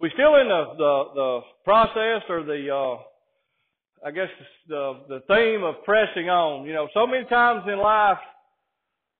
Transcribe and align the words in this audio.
we're 0.00 0.10
still 0.14 0.34
in 0.36 0.48
the, 0.48 0.64
the, 0.76 1.04
the 1.14 1.40
process 1.64 2.22
or 2.28 2.42
the, 2.42 2.68
uh, 2.70 4.06
I 4.06 4.10
guess 4.10 4.28
the, 4.68 5.00
the 5.08 5.20
theme 5.28 5.62
of 5.62 5.84
pressing 5.84 6.28
on. 6.28 6.66
You 6.66 6.74
know, 6.74 6.88
so 6.92 7.06
many 7.06 7.24
times 7.26 7.62
in 7.66 7.78
life, 7.78 8.18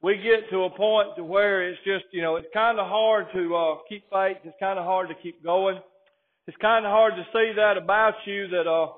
we 0.03 0.17
get 0.17 0.51
to 0.51 0.65
a 0.65 0.71
point 0.71 1.15
to 1.17 1.23
where 1.23 1.69
it's 1.69 1.79
just, 1.85 2.07
you 2.11 2.23
know, 2.23 2.35
it's 2.35 2.49
kind 2.53 2.81
of 2.81 2.89
hard 2.89 3.27
to 3.33 3.55
uh, 3.55 3.75
keep 3.89 4.03
faith. 4.11 4.39
It's 4.43 4.57
kind 4.59 4.79
of 4.79 4.85
hard 4.85 5.09
to 5.09 5.15
keep 5.23 5.43
going. 5.45 5.79
It's 6.49 6.57
kind 6.61 6.85
of 6.85 6.91
hard 6.91 7.15
to 7.15 7.23
see 7.33 7.53
that 7.55 7.77
about 7.77 8.15
you 8.27 8.49
that, 8.49 8.67
uh, 8.67 8.89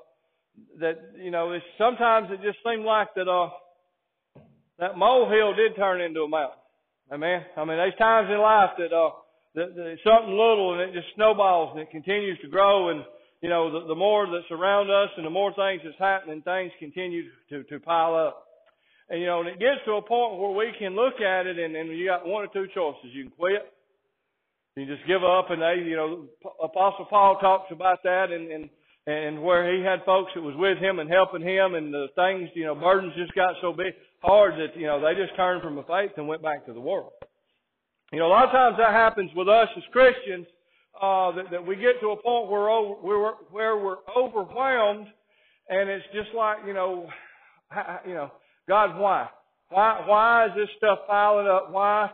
that, 0.79 0.95
you 1.21 1.29
know, 1.29 1.51
it's, 1.51 1.65
sometimes 1.77 2.29
it 2.31 2.41
just 2.41 2.57
seems 2.65 2.83
like 2.83 3.09
that, 3.15 3.27
uh, 3.27 3.49
that 4.79 4.97
molehill 4.97 5.53
did 5.53 5.75
turn 5.75 6.01
into 6.01 6.21
a 6.21 6.27
mountain. 6.27 6.57
Amen. 7.11 7.45
I 7.55 7.59
mean, 7.65 7.77
there's 7.77 7.93
times 7.99 8.29
in 8.31 8.39
life 8.39 8.71
that, 8.79 8.91
uh, 8.91 9.11
that, 9.55 9.75
that 9.75 9.97
something 10.03 10.31
little 10.31 10.73
and 10.73 10.81
it 10.81 10.93
just 10.93 11.07
snowballs 11.15 11.71
and 11.73 11.81
it 11.81 11.89
continues 11.89 12.37
to 12.41 12.47
grow 12.47 12.89
and, 12.89 13.03
you 13.41 13.49
know, 13.49 13.71
the, 13.71 13.87
the 13.87 13.95
more 13.95 14.27
that's 14.27 14.51
around 14.51 14.89
us 14.89 15.09
and 15.17 15.25
the 15.25 15.29
more 15.29 15.53
things 15.55 15.81
that's 15.83 15.97
happening, 15.99 16.41
things 16.41 16.71
continue 16.79 17.23
to, 17.49 17.63
to 17.63 17.79
pile 17.79 18.15
up. 18.15 18.45
And 19.09 19.21
you 19.21 19.27
know, 19.27 19.41
and 19.41 19.49
it 19.49 19.59
gets 19.59 19.85
to 19.85 19.93
a 19.93 20.01
point 20.01 20.39
where 20.39 20.51
we 20.51 20.73
can 20.79 20.95
look 20.95 21.21
at 21.21 21.45
it 21.45 21.59
and, 21.59 21.75
and 21.75 21.89
you 21.97 22.05
got 22.07 22.25
one 22.25 22.43
or 22.43 22.51
two 22.51 22.67
choices. 22.73 23.13
You 23.13 23.23
can 23.23 23.31
quit. 23.31 23.71
You 24.75 24.85
just 24.85 25.07
give 25.07 25.23
up 25.23 25.51
and 25.51 25.61
they, 25.61 25.87
you 25.87 25.95
know, 25.95 26.25
Apostle 26.61 27.05
Paul 27.09 27.37
talks 27.39 27.71
about 27.71 28.03
that 28.03 28.31
and, 28.31 28.51
and, 28.51 28.69
and 29.07 29.41
where 29.41 29.71
he 29.71 29.83
had 29.83 30.03
folks 30.05 30.31
that 30.35 30.41
was 30.41 30.55
with 30.57 30.79
him 30.79 30.99
and 30.99 31.09
helping 31.09 31.41
him 31.41 31.75
and 31.75 31.93
the 31.93 32.07
things, 32.15 32.49
you 32.55 32.65
know, 32.65 32.75
burdens 32.75 33.13
just 33.15 33.33
got 33.35 33.55
so 33.61 33.71
big, 33.71 33.93
hard 34.21 34.55
that, 34.55 34.75
you 34.77 34.87
know, 34.87 34.99
they 34.99 35.13
just 35.15 35.35
turned 35.37 35.61
from 35.61 35.75
the 35.75 35.83
faith 35.83 36.11
and 36.17 36.27
went 36.27 36.41
back 36.41 36.65
to 36.65 36.73
the 36.73 36.81
world. 36.81 37.13
You 38.11 38.19
know, 38.19 38.27
a 38.27 38.29
lot 38.29 38.45
of 38.45 38.51
times 38.51 38.75
that 38.77 38.91
happens 38.91 39.31
with 39.35 39.49
us 39.49 39.67
as 39.75 39.83
Christians, 39.91 40.45
uh, 41.01 41.31
that, 41.33 41.45
that 41.51 41.65
we 41.65 41.75
get 41.75 41.99
to 42.01 42.11
a 42.11 42.15
point 42.15 42.49
where, 42.49 42.69
over, 42.69 42.93
where, 43.01 43.31
where 43.51 43.77
we're 43.77 43.97
overwhelmed 44.15 45.07
and 45.69 45.89
it's 45.89 46.05
just 46.13 46.29
like, 46.35 46.59
you 46.65 46.73
know, 46.73 47.07
you 48.07 48.13
know, 48.13 48.31
God, 48.67 48.97
why? 48.99 49.27
Why, 49.69 50.03
why 50.05 50.45
is 50.45 50.51
this 50.55 50.69
stuff 50.77 50.99
piling 51.07 51.47
up? 51.47 51.71
Why? 51.71 52.09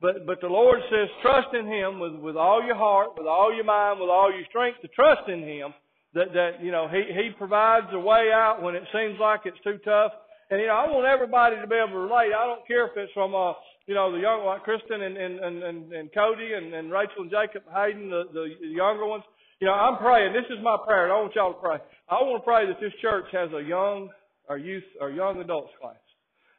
But, 0.00 0.26
but 0.26 0.40
the 0.40 0.48
Lord 0.48 0.80
says, 0.90 1.08
trust 1.22 1.48
in 1.54 1.66
Him 1.66 1.98
with, 1.98 2.14
with 2.16 2.36
all 2.36 2.62
your 2.62 2.76
heart, 2.76 3.10
with 3.16 3.26
all 3.26 3.54
your 3.54 3.64
mind, 3.64 4.00
with 4.00 4.10
all 4.10 4.30
your 4.30 4.44
strength 4.48 4.80
to 4.82 4.88
trust 4.88 5.28
in 5.28 5.42
Him. 5.42 5.72
That, 6.14 6.32
that, 6.34 6.62
you 6.62 6.72
know, 6.72 6.88
He, 6.88 7.04
He 7.14 7.30
provides 7.30 7.86
a 7.92 8.00
way 8.00 8.30
out 8.34 8.62
when 8.62 8.74
it 8.74 8.82
seems 8.92 9.18
like 9.20 9.40
it's 9.44 9.58
too 9.62 9.78
tough. 9.84 10.12
And, 10.50 10.60
you 10.60 10.66
know, 10.66 10.74
I 10.74 10.90
want 10.90 11.06
everybody 11.06 11.56
to 11.56 11.66
be 11.66 11.76
able 11.76 11.92
to 11.92 11.98
relate. 11.98 12.34
I 12.34 12.44
don't 12.44 12.66
care 12.66 12.86
if 12.86 12.92
it's 12.96 13.12
from, 13.12 13.34
uh, 13.34 13.52
you 13.86 13.94
know, 13.94 14.10
the 14.10 14.18
young, 14.18 14.44
like 14.44 14.62
Kristen 14.62 15.02
and, 15.02 15.16
and, 15.16 15.38
and, 15.38 15.92
and 15.92 16.10
Cody 16.12 16.54
and, 16.54 16.74
and 16.74 16.90
Rachel 16.90 17.22
and 17.22 17.30
Jacob 17.30 17.62
Hayden, 17.72 18.10
the, 18.10 18.24
the 18.32 18.66
younger 18.66 19.06
ones. 19.06 19.24
You 19.60 19.68
know, 19.68 19.74
I'm 19.74 19.96
praying. 19.98 20.32
This 20.32 20.44
is 20.50 20.62
my 20.62 20.76
prayer, 20.84 21.04
and 21.04 21.12
I 21.12 21.16
want 21.16 21.34
y'all 21.34 21.54
to 21.54 21.60
pray. 21.60 21.78
I 22.10 22.14
want 22.20 22.42
to 22.42 22.44
pray 22.44 22.66
that 22.66 22.80
this 22.80 22.92
church 23.00 23.24
has 23.32 23.48
a 23.52 23.62
young 23.62 24.10
our 24.48 24.58
youth, 24.58 24.84
our 25.00 25.10
young 25.10 25.40
adults 25.40 25.72
class. 25.80 25.96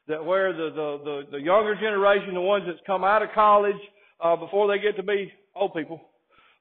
That 0.08 0.23
where 0.23 0.53
the, 0.53 0.70
the, 0.70 1.00
the, 1.03 1.38
the 1.38 1.44
younger 1.44 1.75
generation, 1.75 2.33
the 2.33 2.42
ones 2.42 2.64
that's 2.67 2.80
come 2.86 3.03
out 3.03 3.22
of 3.22 3.30
college, 3.33 3.75
uh, 4.23 4.36
before 4.36 4.67
they 4.67 4.81
get 4.81 4.95
to 4.98 5.03
be 5.03 5.31
old 5.55 5.73
people, 5.73 6.02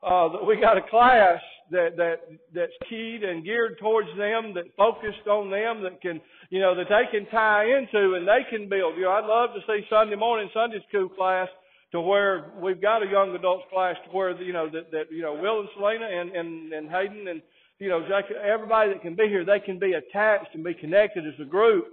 uh, 0.03 0.28
that 0.31 0.44
we 0.44 0.61
got 0.61 0.77
a 0.77 0.83
class 0.91 1.41
that, 1.70 1.97
that, 1.97 2.17
that's 2.55 2.72
keyed 2.89 3.25
and 3.25 3.45
geared 3.45 3.78
towards 3.78 4.09
them, 4.17 4.55
that 4.55 4.64
focused 4.77 5.27
on 5.28 5.50
them, 5.50 5.83
that 5.83 6.00
can, 6.00 6.20
you 6.50 6.61
know, 6.61 6.75
that 6.75 6.86
they 6.89 7.11
can 7.11 7.28
tie 7.31 7.64
into 7.64 8.14
and 8.14 8.27
they 8.27 8.47
can 8.50 8.69
build. 8.69 8.97
You 8.97 9.05
know, 9.05 9.12
I'd 9.12 9.27
love 9.27 9.50
to 9.55 9.61
see 9.67 9.84
Sunday 9.91 10.17
morning 10.17 10.48
Sunday 10.55 10.78
school 10.89 11.09
class 11.09 11.48
to 11.92 12.00
where 12.00 12.53
we've 12.61 12.81
got 12.81 13.03
a 13.03 13.11
young 13.11 13.34
adults 13.34 13.64
class 13.72 13.97
to 14.05 14.11
where, 14.11 14.41
you 14.41 14.53
know, 14.53 14.69
that, 14.69 14.91
that, 14.91 15.05
you 15.11 15.22
know, 15.22 15.34
Will 15.34 15.61
and 15.61 15.69
Selena 15.77 16.06
and, 16.06 16.31
and, 16.31 16.72
and 16.72 16.91
Hayden 16.91 17.28
and, 17.28 17.42
you 17.78 17.89
know, 17.89 18.03
everybody 18.42 18.92
that 18.92 19.03
can 19.03 19.14
be 19.14 19.28
here, 19.28 19.44
they 19.44 19.61
can 19.61 19.78
be 19.78 19.92
attached 19.92 20.55
and 20.55 20.64
be 20.64 20.75
connected 20.75 21.27
as 21.27 21.34
a 21.41 21.44
group. 21.44 21.87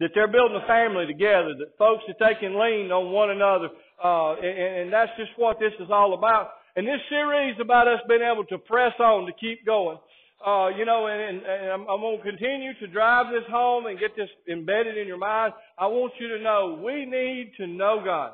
That 0.00 0.10
they're 0.14 0.26
building 0.26 0.58
a 0.62 0.66
family 0.66 1.06
together. 1.06 1.54
That 1.58 1.76
folks 1.78 2.02
that 2.08 2.16
they 2.18 2.34
can 2.40 2.58
lean 2.58 2.90
on 2.90 3.12
one 3.12 3.30
another. 3.30 3.68
Uh, 4.02 4.34
and, 4.34 4.82
and 4.82 4.92
that's 4.92 5.12
just 5.16 5.30
what 5.36 5.60
this 5.60 5.72
is 5.78 5.88
all 5.92 6.14
about. 6.14 6.50
And 6.76 6.86
this 6.86 7.00
series 7.08 7.56
about 7.60 7.88
us 7.88 8.00
being 8.08 8.22
able 8.22 8.44
to 8.46 8.58
press 8.58 8.92
on, 8.98 9.26
to 9.26 9.32
keep 9.38 9.64
going. 9.66 9.98
Uh, 10.44 10.68
you 10.76 10.84
know, 10.84 11.06
and, 11.06 11.42
and 11.44 11.70
I'm, 11.70 11.86
I'm 11.88 12.00
going 12.00 12.18
to 12.18 12.24
continue 12.24 12.72
to 12.80 12.86
drive 12.88 13.26
this 13.32 13.48
home 13.50 13.86
and 13.86 13.98
get 13.98 14.16
this 14.16 14.28
embedded 14.50 14.96
in 14.96 15.06
your 15.06 15.18
mind. 15.18 15.52
I 15.78 15.86
want 15.86 16.12
you 16.18 16.28
to 16.28 16.42
know 16.42 16.80
we 16.82 17.04
need 17.04 17.52
to 17.58 17.66
know 17.66 18.00
God. 18.04 18.32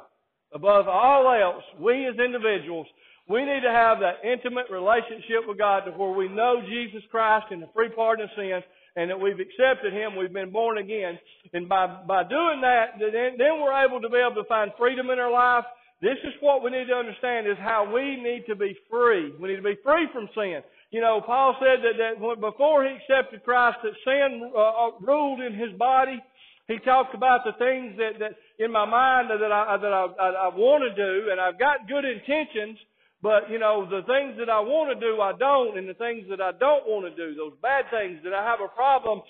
Above 0.55 0.89
all 0.89 1.29
else, 1.29 1.65
we 1.79 2.07
as 2.07 2.15
individuals 2.19 2.87
we 3.29 3.45
need 3.45 3.61
to 3.61 3.71
have 3.71 4.01
that 4.01 4.25
intimate 4.25 4.73
relationship 4.73 5.45
with 5.47 5.59
God 5.59 5.85
to 5.85 5.93
where 5.93 6.17
we 6.17 6.29
know 6.29 6.63
Jesus 6.65 7.05
Christ 7.11 7.47
and 7.51 7.63
the 7.63 7.69
free 7.75 7.91
pardon 7.95 8.25
of 8.25 8.31
sins 8.35 8.65
and 8.97 9.11
that 9.11 9.21
we've 9.21 9.39
accepted 9.39 9.93
Him, 9.93 10.17
we've 10.17 10.33
been 10.33 10.51
born 10.51 10.79
again. 10.79 11.19
And 11.53 11.69
by, 11.69 11.87
by 12.09 12.25
doing 12.25 12.63
that, 12.63 12.97
then, 12.99 13.37
then 13.37 13.61
we're 13.61 13.85
able 13.85 14.01
to 14.01 14.09
be 14.09 14.17
able 14.17 14.43
to 14.43 14.49
find 14.49 14.73
freedom 14.79 15.11
in 15.11 15.19
our 15.19 15.31
life. 15.31 15.65
This 16.01 16.19
is 16.23 16.35
what 16.41 16.63
we 16.63 16.71
need 16.71 16.87
to 16.87 16.95
understand 16.95 17.49
is 17.49 17.59
how 17.59 17.91
we 17.93 18.17
need 18.23 18.45
to 18.47 18.55
be 18.55 18.77
free. 18.89 19.33
We 19.41 19.49
need 19.49 19.57
to 19.57 19.67
be 19.67 19.79
free 19.83 20.07
from 20.13 20.29
sin. 20.35 20.63
You 20.91 21.01
know, 21.01 21.21
Paul 21.21 21.57
said 21.59 21.83
that, 21.83 21.99
that 21.99 22.41
before 22.41 22.85
he 22.85 22.95
accepted 22.95 23.43
Christ, 23.43 23.79
that 23.83 23.93
sin 24.05 24.53
uh, 24.55 24.59
uh 24.59 24.91
ruled 25.01 25.41
in 25.41 25.55
his 25.55 25.77
body. 25.77 26.23
He 26.69 26.79
talked 26.85 27.15
about 27.15 27.43
the 27.45 27.53
things 27.59 27.97
that, 27.97 28.21
that 28.21 28.37
in 28.63 28.71
my 28.71 28.85
mind 28.85 29.31
that 29.31 29.41
I, 29.41 29.77
that 29.81 29.93
I, 29.93 30.05
I, 30.21 30.29
I 30.47 30.49
want 30.55 30.85
to 30.85 30.93
do, 30.95 31.33
and 31.33 31.41
I've 31.41 31.59
got 31.59 31.89
good 31.89 32.05
intentions, 32.05 32.79
but, 33.21 33.51
you 33.51 33.59
know, 33.59 33.89
the 33.89 34.07
things 34.07 34.39
that 34.39 34.49
I 34.49 34.61
want 34.61 34.93
to 34.93 35.01
do, 35.01 35.19
I 35.21 35.33
don't, 35.33 35.77
and 35.77 35.89
the 35.89 35.99
things 35.99 36.29
that 36.31 36.41
I 36.41 36.53
don't 36.53 36.87
want 36.87 37.09
to 37.09 37.15
do, 37.17 37.35
those 37.35 37.57
bad 37.61 37.91
things 37.91 38.21
that 38.23 38.33
I 38.37 38.45
have 38.45 38.61
a 38.61 38.69
problem, 38.69 39.23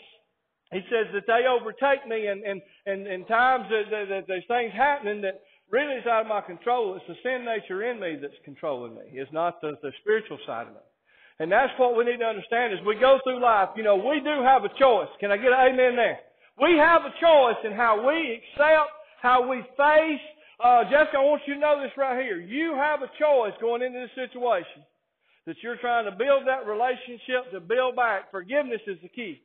he 0.72 0.82
says 0.90 1.08
that 1.14 1.24
they 1.24 1.48
overtake 1.48 2.04
me, 2.06 2.26
and, 2.26 2.42
and, 2.44 2.60
and, 2.84 3.06
and 3.06 3.26
times 3.26 3.64
that, 3.70 3.88
that, 3.88 4.04
that 4.10 4.24
there's 4.28 4.44
things 4.50 4.74
happening 4.76 5.22
that 5.22 5.40
really 5.70 5.94
is 5.94 6.06
out 6.06 6.22
of 6.22 6.26
my 6.26 6.40
control. 6.40 6.94
It's 6.94 7.04
the 7.06 7.16
sin 7.22 7.44
nature 7.44 7.90
in 7.90 8.00
me 8.00 8.16
that's 8.20 8.38
controlling 8.44 8.94
me. 8.94 9.02
It's 9.12 9.32
not 9.32 9.60
the, 9.60 9.78
the 9.82 9.92
spiritual 10.00 10.38
side 10.46 10.66
of 10.66 10.74
me. 10.74 10.80
And 11.40 11.52
that's 11.52 11.72
what 11.78 11.96
we 11.96 12.04
need 12.04 12.18
to 12.18 12.26
understand 12.26 12.72
as 12.72 12.84
we 12.84 12.96
go 12.96 13.18
through 13.22 13.40
life. 13.40 13.70
You 13.76 13.84
know, 13.84 13.96
we 13.96 14.20
do 14.20 14.42
have 14.42 14.64
a 14.64 14.72
choice. 14.78 15.08
Can 15.20 15.30
I 15.30 15.36
get 15.36 15.52
an 15.52 15.74
amen 15.74 15.94
there? 15.94 16.18
We 16.60 16.76
have 16.78 17.02
a 17.02 17.14
choice 17.20 17.62
in 17.64 17.72
how 17.72 18.02
we 18.02 18.42
accept, 18.42 18.90
how 19.22 19.48
we 19.48 19.62
face, 19.76 20.24
uh, 20.58 20.82
Jessica, 20.90 21.18
I 21.18 21.22
want 21.22 21.42
you 21.46 21.54
to 21.54 21.60
know 21.60 21.78
this 21.80 21.94
right 21.96 22.18
here. 22.18 22.40
You 22.40 22.74
have 22.74 23.02
a 23.02 23.10
choice 23.14 23.54
going 23.60 23.82
into 23.82 24.00
this 24.00 24.14
situation 24.18 24.82
that 25.46 25.54
you're 25.62 25.78
trying 25.78 26.04
to 26.10 26.10
build 26.10 26.50
that 26.50 26.66
relationship 26.66 27.54
to 27.54 27.60
build 27.60 27.94
back. 27.94 28.30
Forgiveness 28.30 28.82
is 28.86 28.98
the 29.00 29.08
key. 29.08 29.40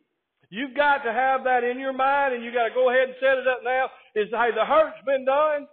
You've 0.49 0.75
got 0.75 1.05
to 1.05 1.13
have 1.13 1.43
that 1.45 1.63
in 1.63 1.79
your 1.79 1.93
mind, 1.93 2.33
and 2.33 2.43
you've 2.43 2.53
got 2.53 2.67
to 2.67 2.73
go 2.73 2.89
ahead 2.89 3.09
and 3.09 3.17
set 3.21 3.37
it 3.37 3.47
up 3.47 3.61
now. 3.63 3.89
Is 4.15 4.29
hey, 4.33 4.49
the 4.53 4.65
hurt's 4.65 4.97
been 5.05 5.25
done. 5.25 5.67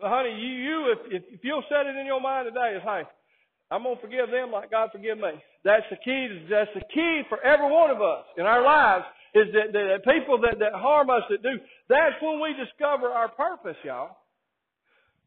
But 0.00 0.08
honey, 0.08 0.30
you, 0.30 0.48
you 0.48 0.94
if, 1.10 1.24
if 1.34 1.40
you'll 1.44 1.64
set 1.68 1.86
it 1.86 1.96
in 1.96 2.06
your 2.06 2.20
mind 2.20 2.48
today, 2.48 2.76
is 2.76 2.82
hey, 2.82 3.02
I'm 3.70 3.82
gonna 3.82 4.00
forgive 4.00 4.30
them 4.30 4.50
like 4.50 4.70
God 4.70 4.88
forgive 4.92 5.18
me. 5.18 5.32
That's 5.62 5.84
the 5.90 5.96
key. 5.96 6.46
That's 6.50 6.70
the 6.74 6.82
key 6.92 7.22
for 7.28 7.40
every 7.44 7.70
one 7.70 7.90
of 7.90 8.00
us 8.00 8.24
in 8.38 8.46
our 8.46 8.64
lives. 8.64 9.04
Is 9.32 9.46
that, 9.54 9.72
that 9.72 10.02
people 10.10 10.40
that 10.40 10.58
that 10.58 10.72
harm 10.72 11.10
us 11.10 11.22
that 11.30 11.42
do. 11.42 11.54
That's 11.88 12.16
when 12.20 12.40
we 12.40 12.54
discover 12.54 13.08
our 13.08 13.28
purpose, 13.28 13.76
y'all. 13.84 14.16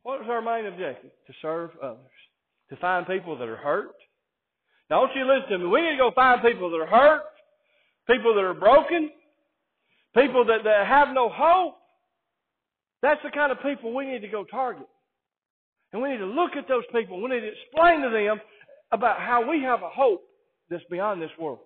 What 0.01 0.21
is 0.21 0.27
our 0.27 0.41
main 0.41 0.65
objective? 0.65 1.11
To 1.27 1.33
serve 1.41 1.69
others. 1.81 2.17
To 2.69 2.75
find 2.77 3.07
people 3.07 3.37
that 3.37 3.47
are 3.47 3.55
hurt. 3.55 3.95
Want 4.89 5.11
you 5.15 5.25
listen 5.25 5.49
to 5.49 5.57
me. 5.59 5.65
We 5.67 5.81
need 5.81 5.91
to 5.91 5.97
go 5.97 6.11
find 6.13 6.41
people 6.41 6.69
that 6.69 6.77
are 6.77 6.85
hurt, 6.85 7.21
people 8.05 8.35
that 8.35 8.43
are 8.43 8.53
broken, 8.53 9.09
people 10.15 10.45
that, 10.45 10.63
that 10.63 10.85
have 10.85 11.09
no 11.13 11.29
hope. 11.33 11.77
That's 13.03 13.19
the 13.21 13.31
kind 13.31 13.51
of 13.51 13.61
people 13.61 13.93
we 13.93 14.05
need 14.05 14.21
to 14.21 14.29
go 14.29 14.45
target. 14.45 14.87
And 15.91 16.01
we 16.01 16.09
need 16.09 16.19
to 16.19 16.25
look 16.25 16.51
at 16.57 16.69
those 16.69 16.85
people. 16.95 17.21
We 17.21 17.29
need 17.29 17.41
to 17.41 17.51
explain 17.51 18.01
to 18.01 18.09
them 18.09 18.39
about 18.93 19.19
how 19.19 19.47
we 19.47 19.61
have 19.61 19.83
a 19.83 19.89
hope 19.89 20.23
that's 20.69 20.83
beyond 20.89 21.21
this 21.21 21.29
world. 21.37 21.59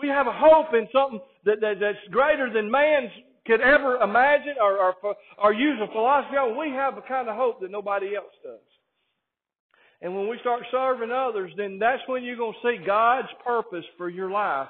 We 0.00 0.08
have 0.08 0.26
a 0.26 0.32
hope 0.32 0.72
in 0.72 0.88
something 0.90 1.20
that, 1.44 1.60
that, 1.60 1.74
that's 1.78 1.98
greater 2.10 2.50
than 2.52 2.70
man's 2.70 3.10
could 3.46 3.60
ever 3.60 3.96
imagine 3.96 4.54
or, 4.60 4.78
or, 4.78 5.14
or 5.36 5.52
use 5.52 5.78
a 5.82 5.92
philosophy 5.92 6.36
on. 6.36 6.58
We 6.58 6.74
have 6.74 6.96
a 6.96 7.02
kind 7.02 7.28
of 7.28 7.36
hope 7.36 7.60
that 7.60 7.70
nobody 7.70 8.16
else 8.16 8.32
does. 8.42 8.60
And 10.00 10.14
when 10.14 10.28
we 10.28 10.38
start 10.40 10.62
serving 10.70 11.10
others, 11.10 11.50
then 11.56 11.78
that's 11.78 12.02
when 12.06 12.24
you're 12.24 12.36
going 12.36 12.54
to 12.62 12.68
see 12.68 12.84
God's 12.84 13.28
purpose 13.44 13.84
for 13.98 14.08
your 14.08 14.30
life 14.30 14.68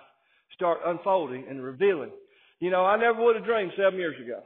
start 0.55 0.79
unfolding 0.85 1.45
and 1.49 1.63
revealing. 1.63 2.11
You 2.61 2.71
know, 2.71 2.85
I 2.85 2.97
never 2.97 3.23
would 3.23 3.37
have 3.37 3.45
dreamed 3.45 3.73
seven 3.77 3.99
years 4.01 4.17
ago 4.21 4.43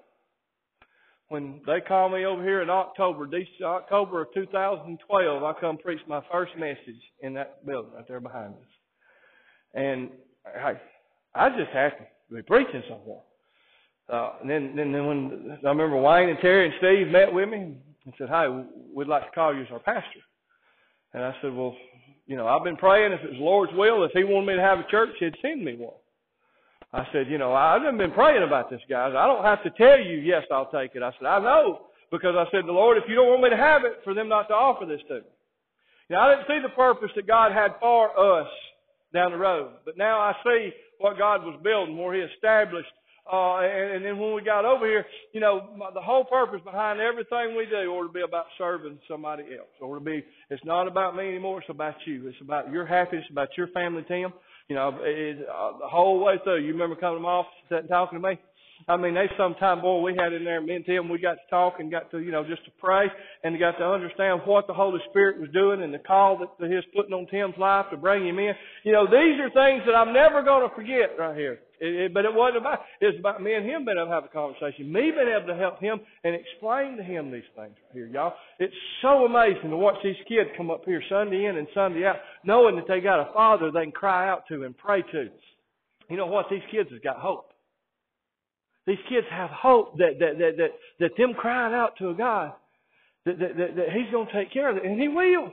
when 1.32 1.62
they 1.66 1.80
called 1.80 2.12
me 2.12 2.26
over 2.26 2.42
here 2.42 2.60
in 2.60 2.68
October, 2.68 3.26
October 3.64 4.20
of 4.20 4.34
2012, 4.34 5.42
I 5.42 5.52
come 5.58 5.78
preach 5.78 6.00
my 6.06 6.20
first 6.30 6.52
message 6.58 7.00
in 7.22 7.32
that 7.32 7.64
building 7.64 7.92
right 7.94 8.06
there 8.06 8.20
behind 8.20 8.52
us. 8.52 8.60
And 9.72 10.10
hey, 10.44 10.74
I 11.34 11.48
just 11.48 11.70
happy 11.72 12.04
to 12.28 12.34
be 12.34 12.42
preaching 12.42 12.82
somewhere. 12.86 13.22
Uh, 14.12 14.32
and 14.42 14.50
then, 14.50 14.76
then, 14.76 14.92
then 14.92 15.06
when 15.06 15.58
I 15.64 15.68
remember 15.68 15.96
Wayne 15.96 16.28
and 16.28 16.38
Terry 16.40 16.66
and 16.66 16.74
Steve 16.78 17.10
met 17.10 17.32
with 17.32 17.48
me 17.48 17.78
and 18.04 18.14
said, 18.18 18.28
"Hi, 18.28 18.46
we'd 18.94 19.08
like 19.08 19.24
to 19.24 19.34
call 19.34 19.54
you 19.54 19.62
as 19.62 19.68
our 19.72 19.78
pastor." 19.78 20.20
And 21.14 21.24
I 21.24 21.34
said, 21.40 21.54
"Well, 21.54 21.74
you 22.26 22.36
know, 22.36 22.46
I've 22.46 22.64
been 22.64 22.76
praying 22.76 23.12
if 23.12 23.20
it 23.20 23.30
was 23.30 23.38
the 23.38 23.44
Lord's 23.44 23.72
will, 23.72 24.04
if 24.04 24.10
He 24.12 24.24
wanted 24.24 24.48
me 24.48 24.56
to 24.56 24.60
have 24.60 24.80
a 24.80 24.90
church, 24.90 25.10
He'd 25.18 25.36
send 25.40 25.64
me 25.64 25.76
one. 25.76 25.94
I 26.92 27.06
said, 27.12 27.28
you 27.28 27.38
know, 27.38 27.54
I've 27.54 27.80
been 27.96 28.12
praying 28.12 28.42
about 28.42 28.68
this, 28.68 28.80
guys. 28.88 29.14
I 29.16 29.26
don't 29.26 29.44
have 29.44 29.62
to 29.64 29.70
tell 29.70 29.98
you, 29.98 30.18
yes, 30.18 30.42
I'll 30.52 30.70
take 30.70 30.94
it. 30.94 31.02
I 31.02 31.10
said, 31.18 31.26
I 31.26 31.38
know, 31.40 31.86
because 32.10 32.34
I 32.36 32.44
said, 32.50 32.66
the 32.66 32.72
Lord, 32.72 32.98
if 32.98 33.04
you 33.08 33.14
don't 33.14 33.28
want 33.28 33.42
me 33.42 33.50
to 33.50 33.56
have 33.56 33.84
it, 33.84 34.00
for 34.04 34.12
them 34.12 34.28
not 34.28 34.48
to 34.48 34.54
offer 34.54 34.84
this 34.84 35.00
to 35.08 35.14
me. 35.14 35.32
Now, 36.10 36.28
I 36.28 36.34
didn't 36.34 36.48
see 36.48 36.60
the 36.62 36.74
purpose 36.76 37.08
that 37.16 37.26
God 37.26 37.52
had 37.52 37.72
for 37.80 38.12
us 38.12 38.48
down 39.14 39.32
the 39.32 39.38
road, 39.38 39.72
but 39.86 39.96
now 39.96 40.20
I 40.20 40.34
see 40.44 40.70
what 40.98 41.16
God 41.16 41.44
was 41.44 41.58
building, 41.62 41.96
where 41.96 42.14
He 42.14 42.20
established 42.20 42.92
uh, 43.30 43.60
and, 43.60 43.96
and 43.96 44.04
then 44.04 44.18
when 44.18 44.34
we 44.34 44.42
got 44.42 44.64
over 44.64 44.84
here, 44.86 45.06
you 45.32 45.40
know, 45.40 45.68
the 45.94 46.00
whole 46.00 46.24
purpose 46.24 46.60
behind 46.64 47.00
everything 47.00 47.54
we 47.56 47.66
do 47.66 47.88
ought 47.92 48.06
to 48.06 48.12
be 48.12 48.22
about 48.22 48.46
serving 48.58 48.98
somebody 49.08 49.44
else. 49.56 49.70
Or 49.80 49.98
to 49.98 50.04
be, 50.04 50.24
it's 50.50 50.64
not 50.64 50.88
about 50.88 51.14
me 51.14 51.28
anymore. 51.28 51.60
It's 51.60 51.70
about 51.70 51.94
you. 52.04 52.26
It's 52.26 52.40
about 52.40 52.72
your 52.72 52.84
happiness, 52.84 53.24
about 53.30 53.48
your 53.56 53.68
family, 53.68 54.04
Tim. 54.08 54.32
You 54.72 54.78
know, 54.78 54.98
it, 55.02 55.46
uh, 55.54 55.76
the 55.80 55.86
whole 55.86 56.24
way 56.24 56.36
through. 56.42 56.64
You 56.64 56.72
remember 56.72 56.96
coming 56.96 57.18
to 57.18 57.22
my 57.22 57.28
office 57.28 57.52
and 57.68 57.86
talking 57.90 58.22
to 58.22 58.26
me? 58.26 58.38
I 58.88 58.96
mean, 58.96 59.14
they 59.14 59.26
sometime, 59.36 59.80
boy, 59.80 60.00
we 60.00 60.16
had 60.18 60.32
in 60.32 60.44
there, 60.44 60.60
me 60.60 60.74
and 60.74 60.84
Tim, 60.84 61.08
we 61.08 61.18
got 61.18 61.34
to 61.34 61.46
talk 61.50 61.74
and 61.78 61.90
got 61.90 62.10
to, 62.10 62.18
you 62.18 62.30
know, 62.30 62.44
just 62.44 62.64
to 62.64 62.70
pray 62.80 63.06
and 63.44 63.58
got 63.58 63.78
to 63.78 63.84
understand 63.84 64.42
what 64.44 64.66
the 64.66 64.74
Holy 64.74 65.00
Spirit 65.10 65.40
was 65.40 65.50
doing 65.50 65.82
and 65.82 65.94
the 65.94 65.98
call 65.98 66.38
that 66.38 66.68
He 66.68 66.74
was 66.74 66.84
putting 66.94 67.12
on 67.12 67.26
Tim's 67.26 67.56
life 67.58 67.86
to 67.90 67.96
bring 67.96 68.26
him 68.26 68.38
in. 68.38 68.52
You 68.84 68.92
know, 68.92 69.06
these 69.06 69.38
are 69.38 69.50
things 69.50 69.82
that 69.86 69.94
I'm 69.94 70.12
never 70.12 70.42
going 70.42 70.68
to 70.68 70.74
forget 70.74 71.18
right 71.18 71.36
here. 71.36 71.60
It, 71.80 71.94
it, 71.94 72.14
but 72.14 72.24
it 72.24 72.32
wasn't 72.32 72.58
about, 72.58 72.80
it's 73.00 73.18
about 73.18 73.42
me 73.42 73.54
and 73.54 73.66
him 73.66 73.84
being 73.84 73.98
able 73.98 74.06
to 74.06 74.14
have 74.14 74.24
a 74.24 74.28
conversation, 74.28 74.90
me 74.90 75.10
being 75.10 75.30
able 75.30 75.46
to 75.46 75.58
help 75.58 75.80
him 75.80 76.00
and 76.22 76.34
explain 76.34 76.96
to 76.96 77.02
him 77.02 77.30
these 77.30 77.46
things 77.54 77.74
right 77.74 77.92
here, 77.92 78.06
y'all. 78.06 78.34
It's 78.58 78.74
so 79.02 79.26
amazing 79.26 79.70
to 79.70 79.76
watch 79.76 79.96
these 80.02 80.18
kids 80.28 80.50
come 80.56 80.70
up 80.70 80.82
here 80.84 81.02
Sunday 81.08 81.46
in 81.46 81.56
and 81.56 81.66
Sunday 81.74 82.06
out, 82.06 82.16
knowing 82.44 82.76
that 82.76 82.86
they 82.88 83.00
got 83.00 83.20
a 83.20 83.32
father 83.32 83.70
they 83.70 83.82
can 83.82 83.92
cry 83.92 84.28
out 84.28 84.42
to 84.48 84.64
and 84.64 84.76
pray 84.76 85.02
to. 85.02 85.28
You 86.08 86.16
know 86.16 86.26
what? 86.26 86.46
These 86.50 86.62
kids 86.70 86.90
have 86.92 87.02
got 87.02 87.16
hope. 87.16 87.51
These 88.86 88.98
kids 89.08 89.26
have 89.30 89.50
hope 89.50 89.96
that, 89.98 90.18
that, 90.18 90.38
that, 90.38 90.56
that, 90.58 90.70
that 91.00 91.10
them 91.16 91.34
crying 91.34 91.74
out 91.74 91.96
to 91.98 92.10
a 92.10 92.14
God, 92.14 92.52
that, 93.26 93.38
that, 93.38 93.56
that, 93.56 93.76
that 93.76 93.86
He's 93.92 94.10
going 94.10 94.26
to 94.26 94.32
take 94.32 94.52
care 94.52 94.70
of 94.70 94.76
it, 94.76 94.84
and 94.84 95.00
He 95.00 95.08
will. 95.08 95.52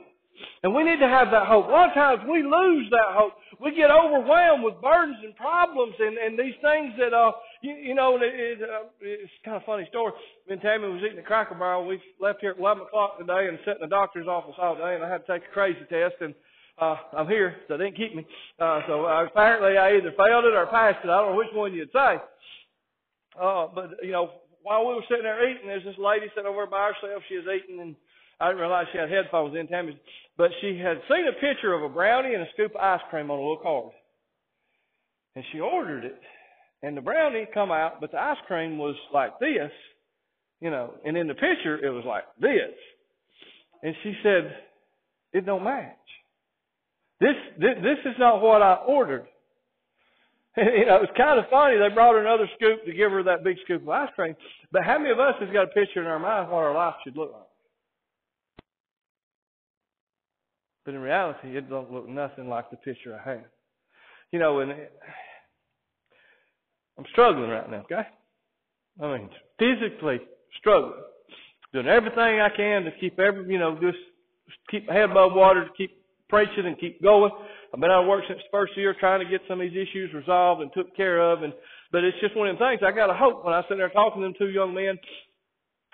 And 0.62 0.74
we 0.74 0.84
need 0.84 1.00
to 1.00 1.08
have 1.08 1.30
that 1.32 1.46
hope. 1.46 1.68
A 1.68 1.70
lot 1.70 1.88
of 1.88 1.94
times 1.94 2.20
we 2.28 2.42
lose 2.42 2.88
that 2.90 3.12
hope. 3.12 3.34
We 3.60 3.74
get 3.74 3.90
overwhelmed 3.90 4.64
with 4.64 4.80
burdens 4.80 5.18
and 5.22 5.34
problems 5.36 5.94
and, 5.98 6.16
and 6.16 6.38
these 6.38 6.56
things 6.62 6.92
that, 6.98 7.12
uh, 7.12 7.32
you, 7.62 7.74
you 7.74 7.94
know, 7.94 8.16
it, 8.16 8.22
it, 8.22 8.62
uh, 8.62 8.88
it's 9.00 9.32
kind 9.44 9.56
of 9.56 9.62
a 9.62 9.66
funny 9.66 9.86
story. 9.90 10.12
Me 10.48 10.54
and 10.54 10.62
Tammy 10.62 10.88
was 10.88 11.02
eating 11.04 11.18
a 11.18 11.22
cracker 11.22 11.54
barrel. 11.54 11.86
We 11.86 12.00
left 12.20 12.40
here 12.40 12.52
at 12.52 12.58
11 12.58 12.84
o'clock 12.84 13.18
today 13.18 13.48
and 13.48 13.58
sat 13.64 13.76
in 13.76 13.82
the 13.82 13.88
doctor's 13.88 14.28
office 14.28 14.54
all 14.60 14.76
day 14.76 14.94
and 14.94 15.04
I 15.04 15.10
had 15.10 15.26
to 15.26 15.32
take 15.32 15.48
a 15.48 15.52
crazy 15.52 15.84
test 15.88 16.16
and, 16.20 16.34
uh, 16.80 16.96
I'm 17.12 17.28
here, 17.28 17.56
so 17.68 17.76
they 17.76 17.84
didn't 17.84 17.98
keep 17.98 18.14
me. 18.14 18.24
Uh, 18.58 18.80
so 18.88 19.04
apparently 19.04 19.76
I 19.76 19.96
either 19.98 20.14
failed 20.16 20.46
it 20.46 20.56
or 20.56 20.64
passed 20.66 21.04
it. 21.04 21.10
I 21.10 21.20
don't 21.20 21.32
know 21.32 21.36
which 21.36 21.52
one 21.52 21.74
you'd 21.74 21.92
say. 21.92 22.16
Uh, 23.38 23.66
but, 23.74 23.90
you 24.02 24.12
know, 24.12 24.30
while 24.62 24.86
we 24.86 24.94
were 24.94 25.04
sitting 25.08 25.24
there 25.24 25.48
eating, 25.48 25.66
there's 25.66 25.84
this 25.84 25.98
lady 25.98 26.26
sitting 26.34 26.48
over 26.48 26.66
by 26.66 26.92
herself. 26.92 27.22
She 27.28 27.36
was 27.36 27.46
eating, 27.46 27.80
and 27.80 27.96
I 28.40 28.48
didn't 28.48 28.60
realize 28.60 28.86
she 28.92 28.98
had 28.98 29.10
headphones 29.10 29.56
in, 29.56 29.66
Tammy, 29.68 29.98
but 30.36 30.50
she 30.60 30.78
had 30.78 30.98
seen 31.08 31.26
a 31.28 31.40
picture 31.40 31.74
of 31.74 31.82
a 31.82 31.88
brownie 31.88 32.34
and 32.34 32.42
a 32.42 32.50
scoop 32.54 32.72
of 32.74 32.80
ice 32.80 33.00
cream 33.10 33.30
on 33.30 33.38
a 33.38 33.40
little 33.40 33.58
card. 33.62 33.92
And 35.36 35.44
she 35.52 35.60
ordered 35.60 36.04
it. 36.04 36.20
And 36.82 36.96
the 36.96 37.02
brownie 37.02 37.46
come 37.52 37.70
out, 37.70 38.00
but 38.00 38.10
the 38.10 38.18
ice 38.18 38.38
cream 38.46 38.78
was 38.78 38.96
like 39.12 39.38
this, 39.38 39.70
you 40.60 40.70
know, 40.70 40.94
and 41.04 41.16
in 41.16 41.28
the 41.28 41.34
picture 41.34 41.78
it 41.84 41.90
was 41.90 42.04
like 42.06 42.24
this. 42.40 42.74
And 43.82 43.94
she 44.02 44.14
said, 44.22 44.56
it 45.32 45.46
don't 45.46 45.64
match. 45.64 45.96
This, 47.20 47.36
this, 47.58 47.76
this 47.82 47.98
is 48.06 48.18
not 48.18 48.40
what 48.40 48.62
I 48.62 48.74
ordered. 48.86 49.26
you 50.56 50.86
know, 50.86 50.96
it 50.96 51.06
was 51.06 51.16
kind 51.16 51.38
of 51.38 51.46
funny. 51.48 51.76
They 51.78 51.94
brought 51.94 52.14
her 52.14 52.20
another 52.20 52.48
scoop 52.56 52.84
to 52.84 52.92
give 52.92 53.12
her 53.12 53.22
that 53.22 53.44
big 53.44 53.56
scoop 53.64 53.82
of 53.82 53.88
ice 53.88 54.08
cream. 54.16 54.34
But 54.72 54.84
how 54.84 54.98
many 54.98 55.10
of 55.10 55.20
us 55.20 55.34
has 55.40 55.48
got 55.52 55.64
a 55.64 55.68
picture 55.68 56.00
in 56.00 56.06
our 56.06 56.18
mind 56.18 56.46
of 56.46 56.50
what 56.50 56.64
our 56.64 56.74
life 56.74 56.94
should 57.04 57.16
look 57.16 57.32
like? 57.32 57.42
But 60.84 60.94
in 60.94 61.00
reality, 61.00 61.56
it 61.56 61.70
don't 61.70 61.92
look 61.92 62.08
nothing 62.08 62.48
like 62.48 62.70
the 62.70 62.76
picture 62.78 63.14
I 63.14 63.30
have. 63.30 63.44
You 64.32 64.38
know, 64.38 64.60
and 64.60 64.72
I'm 66.98 67.04
struggling 67.12 67.50
right 67.50 67.70
now. 67.70 67.84
Okay, 67.90 68.02
I 69.00 69.18
mean, 69.18 69.30
physically 69.58 70.20
struggling, 70.58 71.02
doing 71.72 71.86
everything 71.86 72.40
I 72.40 72.48
can 72.56 72.84
to 72.84 72.90
keep 72.98 73.18
every, 73.18 73.52
you 73.52 73.58
know, 73.58 73.78
just 73.80 73.98
keep 74.70 74.88
head 74.88 75.10
above 75.10 75.32
water, 75.34 75.64
to 75.64 75.70
keep 75.76 76.02
preaching 76.28 76.66
and 76.66 76.78
keep 76.78 77.02
going. 77.02 77.30
I've 77.72 77.80
been 77.80 77.90
out 77.90 78.02
of 78.02 78.08
work 78.08 78.24
since 78.26 78.40
the 78.40 78.50
first 78.50 78.76
year 78.76 78.94
trying 78.98 79.20
to 79.20 79.30
get 79.30 79.42
some 79.46 79.60
of 79.60 79.70
these 79.70 79.86
issues 79.88 80.12
resolved 80.12 80.60
and 80.62 80.70
took 80.74 80.94
care 80.96 81.20
of. 81.20 81.42
And 81.42 81.52
but 81.92 82.04
it's 82.04 82.18
just 82.20 82.36
one 82.36 82.48
of 82.48 82.58
them 82.58 82.68
things. 82.68 82.82
I 82.84 82.90
got 82.90 83.10
a 83.10 83.14
hope 83.14 83.44
when 83.44 83.54
I 83.54 83.62
sit 83.68 83.76
there 83.76 83.88
talking 83.90 84.22
to 84.22 84.26
them 84.26 84.34
two 84.38 84.50
young 84.50 84.74
men, 84.74 84.98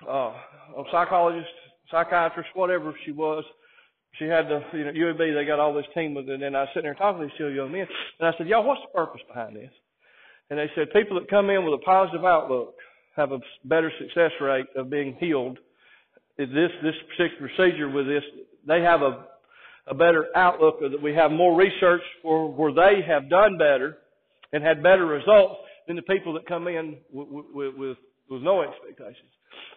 uh, 0.07 0.33
a 0.77 0.83
psychologist, 0.91 1.49
psychiatrist, 1.91 2.49
whatever 2.55 2.93
she 3.05 3.11
was. 3.11 3.43
She 4.17 4.25
had 4.25 4.45
the 4.47 4.61
you 4.73 4.85
know 4.85 4.91
UAB. 4.91 5.35
They 5.35 5.45
got 5.45 5.59
all 5.59 5.73
this 5.73 5.85
team 5.93 6.15
with 6.15 6.27
it, 6.29 6.41
and 6.41 6.57
I 6.57 6.61
was 6.61 6.69
sitting 6.73 6.87
there 6.87 6.95
talking 6.95 7.21
to 7.21 7.27
these 7.27 7.37
two 7.37 7.49
young 7.49 7.71
men, 7.71 7.85
and 8.19 8.27
I 8.27 8.35
said, 8.37 8.47
"Y'all, 8.47 8.63
what's 8.63 8.81
the 8.81 8.97
purpose 8.97 9.21
behind 9.27 9.55
this?" 9.55 9.71
And 10.49 10.57
they 10.57 10.71
said, 10.73 10.91
"People 10.93 11.19
that 11.19 11.29
come 11.29 11.51
in 11.51 11.63
with 11.63 11.75
a 11.75 11.83
positive 11.85 12.25
outlook 12.25 12.75
have 13.15 13.31
a 13.31 13.39
better 13.65 13.91
success 13.99 14.31
rate 14.41 14.67
of 14.75 14.89
being 14.89 15.15
healed. 15.19 15.59
This 16.37 16.71
this 16.81 16.95
particular 17.09 17.49
procedure 17.49 17.89
with 17.89 18.07
this, 18.07 18.23
they 18.65 18.81
have 18.81 19.01
a 19.01 19.25
a 19.89 19.93
better 19.93 20.25
outlook, 20.35 20.79
or 20.81 20.89
that 20.89 21.01
we 21.01 21.13
have 21.13 21.31
more 21.31 21.55
research 21.55 22.01
for 22.21 22.51
where 22.51 22.73
they 22.73 23.01
have 23.07 23.29
done 23.29 23.57
better 23.57 23.97
and 24.51 24.63
had 24.63 24.83
better 24.83 25.05
results 25.05 25.55
than 25.87 25.95
the 25.95 26.01
people 26.01 26.33
that 26.33 26.45
come 26.45 26.67
in 26.67 26.97
with, 27.11 27.27
with, 27.53 27.75
with, 27.75 27.97
with 28.29 28.41
no 28.41 28.61
expectations. 28.61 29.31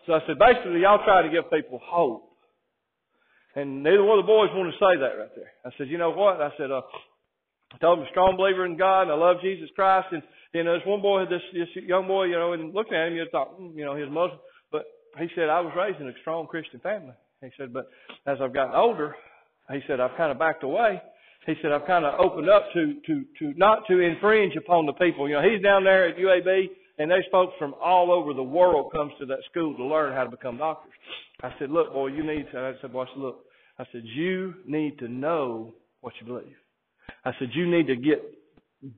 So 0.07 0.15
I 0.15 0.21
said, 0.27 0.39
basically, 0.39 0.81
y'all 0.81 1.05
try 1.05 1.23
to 1.23 1.31
give 1.31 1.51
people 1.51 1.81
hope. 1.83 2.27
And 3.55 3.83
neither 3.83 4.05
one 4.05 4.19
of 4.19 4.25
the 4.25 4.31
boys 4.31 4.51
wanted 4.55 4.73
to 4.73 4.79
say 4.79 4.99
that 5.01 5.19
right 5.19 5.35
there. 5.35 5.51
I 5.65 5.71
said, 5.77 5.89
you 5.89 5.99
know 5.99 6.11
what? 6.11 6.41
I 6.41 6.51
said, 6.57 6.71
uh, 6.71 6.83
I 7.73 7.79
told 7.79 7.99
them 7.99 8.03
I'm 8.05 8.09
a 8.09 8.11
strong 8.11 8.37
believer 8.37 8.67
in 8.67 8.77
God 8.77 9.03
and 9.03 9.13
I 9.13 9.15
love 9.15 9.37
Jesus 9.43 9.69
Christ. 9.75 10.09
And, 10.13 10.23
you 10.55 10.65
know, 10.65 10.75
this 10.75 10.87
one 10.87 11.03
boy, 11.03 11.25
this, 11.27 11.43
this 11.53 11.69
young 11.85 12.07
boy, 12.07 12.25
you 12.25 12.39
know, 12.39 12.53
and 12.53 12.75
looking 12.75 12.95
at 12.95 13.09
him, 13.09 13.15
you 13.15 13.27
thought, 13.31 13.61
mm, 13.61 13.75
you 13.75 13.85
know, 13.85 13.97
he's 13.97 14.07
Muslim. 14.07 14.39
But 14.71 14.85
he 15.19 15.27
said, 15.35 15.49
I 15.49 15.61
was 15.61 15.73
raised 15.77 16.01
in 16.01 16.09
a 16.09 16.13
strong 16.21 16.47
Christian 16.47 16.81
family. 16.81 17.15
He 17.43 17.51
said, 17.57 17.73
but 17.73 17.89
as 18.27 18.39
I've 18.41 18.55
gotten 18.55 18.75
older, 18.75 19.17
he 19.73 19.81
said, 19.87 20.01
I've 20.01 20.17
kind 20.17 20.33
of 20.33 20.39
backed 20.39 20.65
away. 20.65 21.01
He 21.47 21.55
said, 21.63 21.73
I've 21.73 21.87
kind 21.87 22.05
of 22.05 22.21
opened 22.21 22.51
up 22.51 22.65
to, 22.75 22.95
to, 23.07 23.25
to 23.39 23.55
not 23.57 23.87
to 23.89 24.01
infringe 24.01 24.55
upon 24.57 24.87
the 24.87 24.93
people. 24.93 25.29
You 25.29 25.37
know, 25.37 25.43
he's 25.43 25.63
down 25.63 25.85
there 25.85 26.09
at 26.09 26.17
UAB 26.17 26.69
and 27.01 27.11
there's 27.11 27.25
folks 27.33 27.55
from 27.59 27.75
all 27.83 28.13
over 28.13 28.35
the 28.35 28.43
world 28.43 28.93
comes 28.93 29.13
to 29.19 29.27
that 29.27 29.39
school 29.51 29.75
to 29.75 29.85
learn 29.85 30.13
how 30.13 30.25
to 30.25 30.31
become 30.31 30.59
doctors. 30.59 30.93
I 31.43 31.51
said, 31.59 31.71
look, 31.71 31.95
boy, 31.95 32.09
you 32.09 32.23
need 32.23 32.47
to, 32.53 32.59
I 32.59 32.75
said, 32.83 32.93
boy, 32.93 33.05
I 33.05 33.07
said, 33.07 33.23
look, 33.23 33.45
I 33.79 33.85
said, 33.91 34.03
you 34.05 34.53
need 34.67 34.99
to 34.99 35.09
know 35.09 35.73
what 36.03 36.13
you 36.21 36.27
believe. 36.27 36.57
I 37.25 37.33
said, 37.39 37.49
you 37.55 37.71
need 37.71 37.87
to 37.87 37.97
get, 37.97 38.23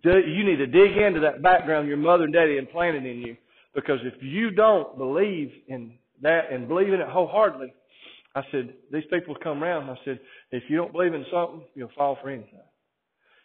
you 0.04 0.44
need 0.44 0.56
to 0.56 0.66
dig 0.66 0.96
into 0.96 1.20
that 1.20 1.42
background 1.42 1.86
your 1.86 1.96
mother 1.96 2.24
and 2.24 2.32
daddy 2.32 2.58
implanted 2.58 3.06
in 3.06 3.18
you. 3.20 3.36
Because 3.72 4.00
if 4.02 4.20
you 4.20 4.50
don't 4.50 4.98
believe 4.98 5.52
in 5.68 5.92
that 6.22 6.52
and 6.52 6.66
believe 6.66 6.92
in 6.92 7.00
it 7.00 7.08
wholeheartedly, 7.08 7.72
I 8.34 8.42
said, 8.50 8.74
these 8.90 9.04
people 9.10 9.34
come 9.42 9.62
around. 9.62 9.90
I 9.90 9.96
said, 10.04 10.18
if 10.50 10.62
you 10.68 10.76
don't 10.76 10.92
believe 10.92 11.14
in 11.14 11.24
something, 11.30 11.62
you'll 11.74 11.90
fall 11.96 12.16
for 12.22 12.30
anything. 12.30 12.60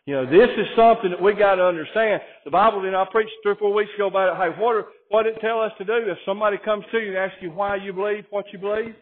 You 0.06 0.13
know, 0.15 0.25
this 0.25 0.48
is 0.56 0.67
something 0.77 1.12
that 1.12 1.22
we 1.22 1.34
got 1.34 1.56
to 1.56 1.65
understand. 1.65 2.22
The 2.46 2.51
Bible, 2.51 2.82
know, 2.82 3.01
I 3.01 3.06
preached 3.12 3.34
three 3.44 3.51
or 3.51 3.56
four 3.56 3.74
weeks 3.74 3.91
ago 3.96 4.08
about 4.08 4.32
it. 4.32 4.38
Hey, 4.38 4.62
what, 4.62 4.75
are, 4.75 4.86
what 5.10 5.24
did 5.24 5.36
it 5.36 5.41
tell 5.41 5.62
us 5.62 5.74
to 5.79 5.84
do? 5.84 5.94
If 5.94 6.17
somebody 6.25 6.58
comes 6.63 6.86
to 6.94 7.00
you 7.00 7.10
and 7.10 7.17
asks 7.17 7.36
you 7.41 7.51
why 7.51 7.75
you 7.75 7.91
believe 7.91 8.24
what 8.29 8.46
you 8.53 8.60
believe, 8.60 8.96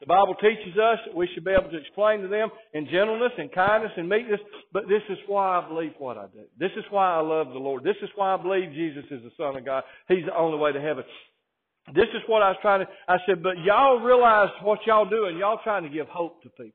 the 0.00 0.06
Bible 0.06 0.34
teaches 0.40 0.78
us 0.78 0.98
that 1.06 1.14
we 1.14 1.28
should 1.34 1.44
be 1.44 1.50
able 1.50 1.70
to 1.70 1.76
explain 1.76 2.22
to 2.22 2.28
them 2.28 2.50
in 2.72 2.86
gentleness 2.90 3.32
and 3.38 3.52
kindness 3.52 3.92
and 3.96 4.08
meekness, 4.08 4.40
but 4.72 4.88
this 4.88 5.02
is 5.08 5.18
why 5.26 5.58
I 5.58 5.68
believe 5.68 5.92
what 5.98 6.16
I 6.16 6.26
do. 6.26 6.42
This 6.58 6.70
is 6.76 6.84
why 6.90 7.14
I 7.14 7.20
love 7.20 7.48
the 7.48 7.58
Lord. 7.58 7.82
This 7.82 7.96
is 8.02 8.08
why 8.14 8.34
I 8.34 8.36
believe 8.36 8.72
Jesus 8.72 9.04
is 9.10 9.22
the 9.22 9.30
Son 9.36 9.56
of 9.56 9.64
God. 9.64 9.82
He's 10.08 10.24
the 10.24 10.36
only 10.36 10.58
way 10.58 10.72
to 10.72 10.80
heaven. 10.80 11.04
This 11.94 12.08
is 12.14 12.22
what 12.26 12.42
I 12.42 12.50
was 12.50 12.58
trying 12.60 12.80
to, 12.80 12.86
I 13.08 13.16
said, 13.26 13.42
but 13.42 13.58
y'all 13.64 14.00
realize 14.00 14.50
what 14.62 14.80
y'all 14.86 15.08
doing. 15.08 15.38
Y'all 15.38 15.60
trying 15.64 15.84
to 15.84 15.88
give 15.88 16.06
hope 16.08 16.42
to 16.42 16.48
people. 16.50 16.72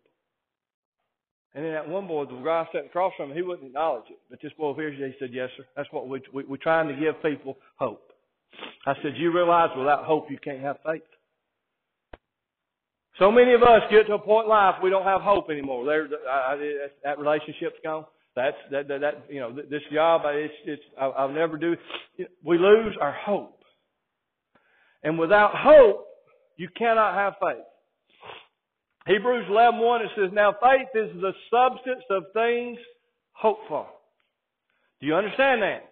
And 1.55 1.63
then 1.63 1.73
that 1.73 1.87
one 1.87 2.07
boy, 2.07 2.25
the 2.25 2.41
guy 2.43 2.67
sitting 2.71 2.87
across 2.87 3.13
from 3.15 3.29
him, 3.29 3.37
he 3.37 3.43
wouldn't 3.43 3.67
acknowledge 3.67 4.05
it. 4.09 4.17
But 4.29 4.39
this 4.41 4.51
boy 4.57 4.69
over 4.69 4.81
here, 4.81 4.91
he 4.91 5.13
said, 5.19 5.29
yes, 5.31 5.49
sir. 5.55 5.65
That's 5.75 5.89
what 5.91 6.07
we, 6.07 6.21
we, 6.33 6.43
we're 6.45 6.57
trying 6.57 6.87
to 6.87 6.95
give 6.95 7.21
people 7.21 7.57
hope. 7.75 8.11
I 8.85 8.93
said, 9.03 9.13
you 9.17 9.31
realize 9.31 9.69
without 9.77 10.05
hope 10.05 10.31
you 10.31 10.37
can't 10.43 10.61
have 10.61 10.77
faith. 10.85 11.03
So 13.19 13.31
many 13.31 13.53
of 13.53 13.61
us 13.61 13.81
get 13.91 14.07
to 14.07 14.13
a 14.13 14.19
point 14.19 14.45
in 14.45 14.49
life 14.49 14.75
we 14.81 14.89
don't 14.89 15.05
have 15.05 15.21
hope 15.21 15.49
anymore. 15.51 15.85
There, 15.85 16.07
I, 16.27 16.53
I, 16.53 16.87
that 17.03 17.19
relationship's 17.19 17.77
gone. 17.83 18.05
That's 18.35 18.57
that, 18.71 18.87
that 18.87 19.01
that 19.01 19.25
you 19.29 19.39
know 19.39 19.53
this 19.53 19.81
job. 19.93 20.21
It's 20.25 20.53
it's 20.65 20.81
I, 20.99 21.05
I'll 21.05 21.29
never 21.29 21.55
do. 21.55 21.75
We 22.43 22.57
lose 22.57 22.97
our 22.99 23.11
hope. 23.11 23.62
And 25.03 25.19
without 25.19 25.51
hope, 25.53 26.05
you 26.57 26.69
cannot 26.77 27.15
have 27.15 27.33
faith. 27.41 27.63
Hebrews 29.05 29.45
11.1, 29.49 30.01
it 30.01 30.11
says, 30.15 30.29
Now 30.33 30.53
faith 30.61 30.87
is 30.95 31.11
the 31.19 31.33
substance 31.51 32.03
of 32.09 32.23
things 32.33 32.77
hoped 33.33 33.67
for. 33.67 33.87
Do 35.01 35.07
you 35.07 35.15
understand 35.15 35.61
that? 35.61 35.89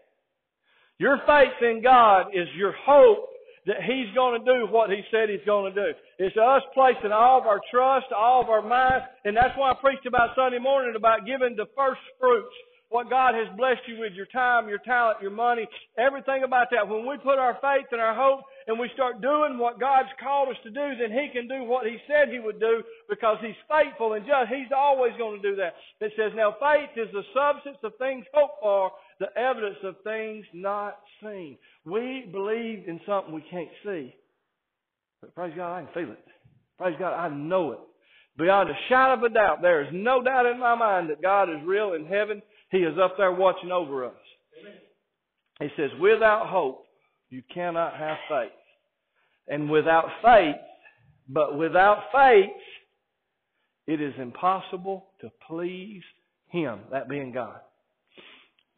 Your 0.98 1.20
faith 1.28 1.60
in 1.62 1.82
God 1.84 2.28
is 2.34 2.48
your 2.56 2.74
hope 2.86 3.28
that 3.66 3.84
He's 3.84 4.14
going 4.16 4.40
to 4.40 4.46
do 4.46 4.72
what 4.72 4.90
He 4.90 5.02
said 5.12 5.30
He's 5.30 5.46
going 5.46 5.74
to 5.74 5.76
do. 5.76 5.92
It's 6.20 6.38
us 6.38 6.62
placing 6.74 7.12
all 7.12 7.40
of 7.40 7.48
our 7.48 7.60
trust, 7.70 8.08
all 8.16 8.42
of 8.42 8.50
our 8.50 8.62
mind, 8.62 9.04
and 9.26 9.36
that's 9.36 9.58
why 9.58 9.72
I 9.72 9.76
preached 9.82 10.06
about 10.06 10.36
Sunday 10.36 10.60
morning 10.60 10.94
about 10.96 11.26
giving 11.26 11.56
the 11.58 11.68
first 11.76 12.00
fruits 12.20 12.56
what 12.90 13.10
God 13.10 13.36
has 13.36 13.48
blessed 13.58 13.82
you 13.88 14.00
with, 14.00 14.14
your 14.14 14.28
time, 14.28 14.68
your 14.68 14.84
talent, 14.84 15.18
your 15.22 15.32
money, 15.32 15.66
everything 15.98 16.44
about 16.44 16.68
that. 16.72 16.88
When 16.88 17.08
we 17.08 17.18
put 17.18 17.40
our 17.40 17.58
faith 17.62 17.88
and 17.92 18.02
our 18.02 18.14
hope 18.14 18.44
and 18.68 18.80
we 18.80 18.90
start 18.94 19.22
doing 19.22 19.58
what 19.58 19.80
God's 19.80 20.10
called 20.22 20.50
us 20.50 20.58
to 20.64 20.70
do, 20.70 20.96
then 21.00 21.12
He 21.12 21.30
can 21.32 21.48
do 21.48 21.64
what 21.64 21.86
He 21.86 21.98
said 22.08 22.30
He 22.30 22.40
would 22.40 22.60
do 22.60 22.84
because 23.10 23.38
He's 23.42 23.58
faithful 23.70 24.14
and 24.14 24.26
just. 24.26 24.50
He's 24.50 24.72
always 24.76 25.14
going 25.18 25.42
to 25.42 25.50
do 25.50 25.56
that. 25.58 25.76
It 26.00 26.14
says, 26.18 26.32
now 26.36 26.56
faith 26.60 26.90
is 26.96 27.12
the 27.14 27.24
substance 27.34 27.78
of 27.84 27.94
things 27.98 28.26
hoped 28.34 28.62
for, 28.62 28.92
the 29.20 29.28
evidence 29.38 29.78
of 29.84 29.96
things 30.04 30.46
not 30.54 31.00
seen. 31.22 31.58
We 31.86 32.28
believe 32.32 32.88
in 32.88 33.00
something 33.08 33.34
we 33.34 33.44
can't 33.50 33.70
see. 33.84 34.16
But 35.22 35.36
praise 35.36 35.54
God, 35.56 35.76
I 35.76 35.84
can 35.84 35.94
feel 35.94 36.14
it. 36.14 36.26
Praise 36.78 36.96
God, 37.00 37.14
I 37.14 37.30
know 37.30 37.72
it. 37.74 37.80
Beyond 38.38 38.70
a 38.70 38.74
shadow 38.90 39.14
of 39.14 39.24
a 39.24 39.30
doubt, 39.30 39.62
there 39.62 39.84
is 39.84 39.90
no 39.92 40.24
doubt 40.24 40.46
in 40.46 40.60
my 40.60 40.74
mind 40.74 41.10
that 41.10 41.22
God 41.22 41.50
is 41.50 41.58
real 41.66 41.94
in 41.94 42.06
heaven 42.06 42.42
he 42.72 42.78
is 42.80 42.98
up 42.98 43.18
there 43.18 43.32
watching 43.32 43.72
over 43.72 44.06
us. 44.06 44.14
Amen. 44.60 44.74
He 45.60 45.68
says, 45.76 45.92
without 46.00 46.48
hope, 46.48 46.86
you 47.32 47.42
cannot 47.54 47.98
have 47.98 48.18
faith. 48.30 48.52
And 49.48 49.70
without 49.70 50.06
faith, 50.24 50.56
but 51.28 51.58
without 51.58 52.04
faith, 52.14 52.50
it 53.88 54.02
is 54.02 54.14
impossible 54.20 55.08
to 55.22 55.32
please 55.48 56.04
Him, 56.50 56.82
that 56.92 57.10
being 57.10 57.32
God. 57.32 57.60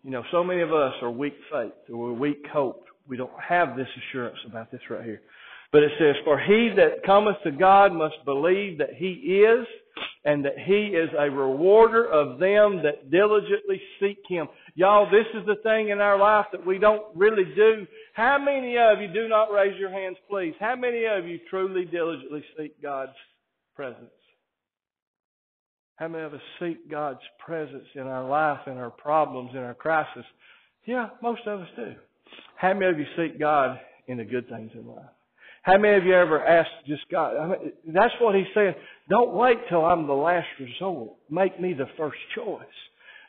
You 0.03 0.11
know, 0.11 0.23
so 0.31 0.43
many 0.43 0.61
of 0.61 0.71
us 0.71 0.93
are 1.01 1.11
weak 1.11 1.35
faith 1.51 1.73
or 1.89 1.97
we're 1.97 2.13
weak 2.13 2.45
hope. 2.51 2.85
We 3.07 3.17
don't 3.17 3.31
have 3.45 3.75
this 3.75 3.87
assurance 3.97 4.37
about 4.47 4.71
this 4.71 4.81
right 4.89 5.03
here. 5.03 5.21
But 5.71 5.83
it 5.83 5.91
says, 5.99 6.15
For 6.23 6.39
he 6.39 6.69
that 6.75 7.03
cometh 7.05 7.37
to 7.43 7.51
God 7.51 7.93
must 7.93 8.23
believe 8.25 8.77
that 8.77 8.93
he 8.95 9.43
is, 9.43 9.65
and 10.25 10.45
that 10.45 10.57
he 10.65 10.87
is 10.87 11.09
a 11.17 11.29
rewarder 11.29 12.05
of 12.05 12.39
them 12.39 12.81
that 12.83 13.11
diligently 13.11 13.81
seek 13.99 14.19
him. 14.27 14.47
Y'all, 14.75 15.09
this 15.09 15.25
is 15.33 15.45
the 15.45 15.61
thing 15.63 15.89
in 15.89 15.99
our 15.99 16.17
life 16.17 16.45
that 16.51 16.65
we 16.65 16.77
don't 16.77 17.03
really 17.15 17.43
do. 17.55 17.85
How 18.13 18.37
many 18.37 18.77
of 18.77 19.01
you 19.01 19.11
do 19.11 19.27
not 19.27 19.51
raise 19.51 19.77
your 19.79 19.89
hands, 19.89 20.17
please? 20.29 20.53
How 20.59 20.75
many 20.75 21.05
of 21.05 21.27
you 21.27 21.39
truly 21.49 21.85
diligently 21.85 22.43
seek 22.57 22.79
God's 22.81 23.11
presence? 23.75 24.11
How 25.95 26.07
many 26.07 26.23
of 26.23 26.33
us 26.33 26.41
seek 26.59 26.89
God's 26.89 27.19
presence 27.43 27.85
in 27.95 28.01
our 28.01 28.27
life, 28.27 28.59
in 28.67 28.77
our 28.77 28.91
problems, 28.91 29.51
in 29.53 29.59
our 29.59 29.73
crisis? 29.73 30.25
Yeah, 30.85 31.09
most 31.21 31.41
of 31.47 31.61
us 31.61 31.67
do. 31.75 31.93
How 32.55 32.73
many 32.73 32.91
of 32.91 32.99
you 32.99 33.05
seek 33.17 33.39
God 33.39 33.79
in 34.07 34.17
the 34.17 34.25
good 34.25 34.47
things 34.47 34.71
in 34.75 34.87
life? 34.87 35.05
How 35.63 35.77
many 35.77 35.95
of 35.95 36.03
you 36.03 36.13
ever 36.13 36.45
asked 36.45 36.85
just 36.85 37.03
God? 37.09 37.37
I 37.37 37.47
mean, 37.47 37.71
that's 37.87 38.13
what 38.19 38.35
he's 38.35 38.45
saying. 38.53 38.73
Don't 39.09 39.33
wait 39.33 39.57
till 39.69 39.85
I'm 39.85 40.05
the 40.05 40.13
last 40.13 40.47
resort. 40.59 41.13
Make 41.29 41.59
me 41.59 41.73
the 41.73 41.87
first 41.97 42.17
choice. 42.35 42.61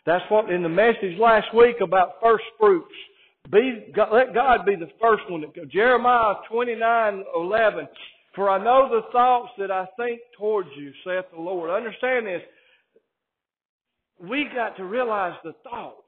That's 0.05 0.25
what 0.31 0.51
in 0.51 0.63
the 0.63 0.69
message 0.69 1.17
last 1.19 1.55
week 1.55 1.77
about 1.81 2.17
first 2.23 2.45
fruits. 2.59 2.93
Be, 3.51 3.93
let 4.13 4.35
God 4.35 4.65
be 4.65 4.77
the 4.77 4.89
first 5.01 5.23
one. 5.29 5.43
Go. 5.55 5.65
Jeremiah 5.71 6.35
29, 6.51 7.25
11. 7.37 7.89
For 8.35 8.51
I 8.51 8.63
know 8.63 8.89
the 8.91 9.03
thoughts 9.13 9.51
that 9.59 9.71
I 9.71 9.87
think 9.97 10.21
towards 10.37 10.69
you, 10.77 10.93
saith 11.05 11.27
the 11.33 11.41
Lord. 11.41 11.71
Understand 11.71 12.27
this. 12.27 12.43
We 14.21 14.49
got 14.55 14.77
to 14.79 14.85
realize 14.85 15.35
the 15.45 15.53
thoughts. 15.63 16.01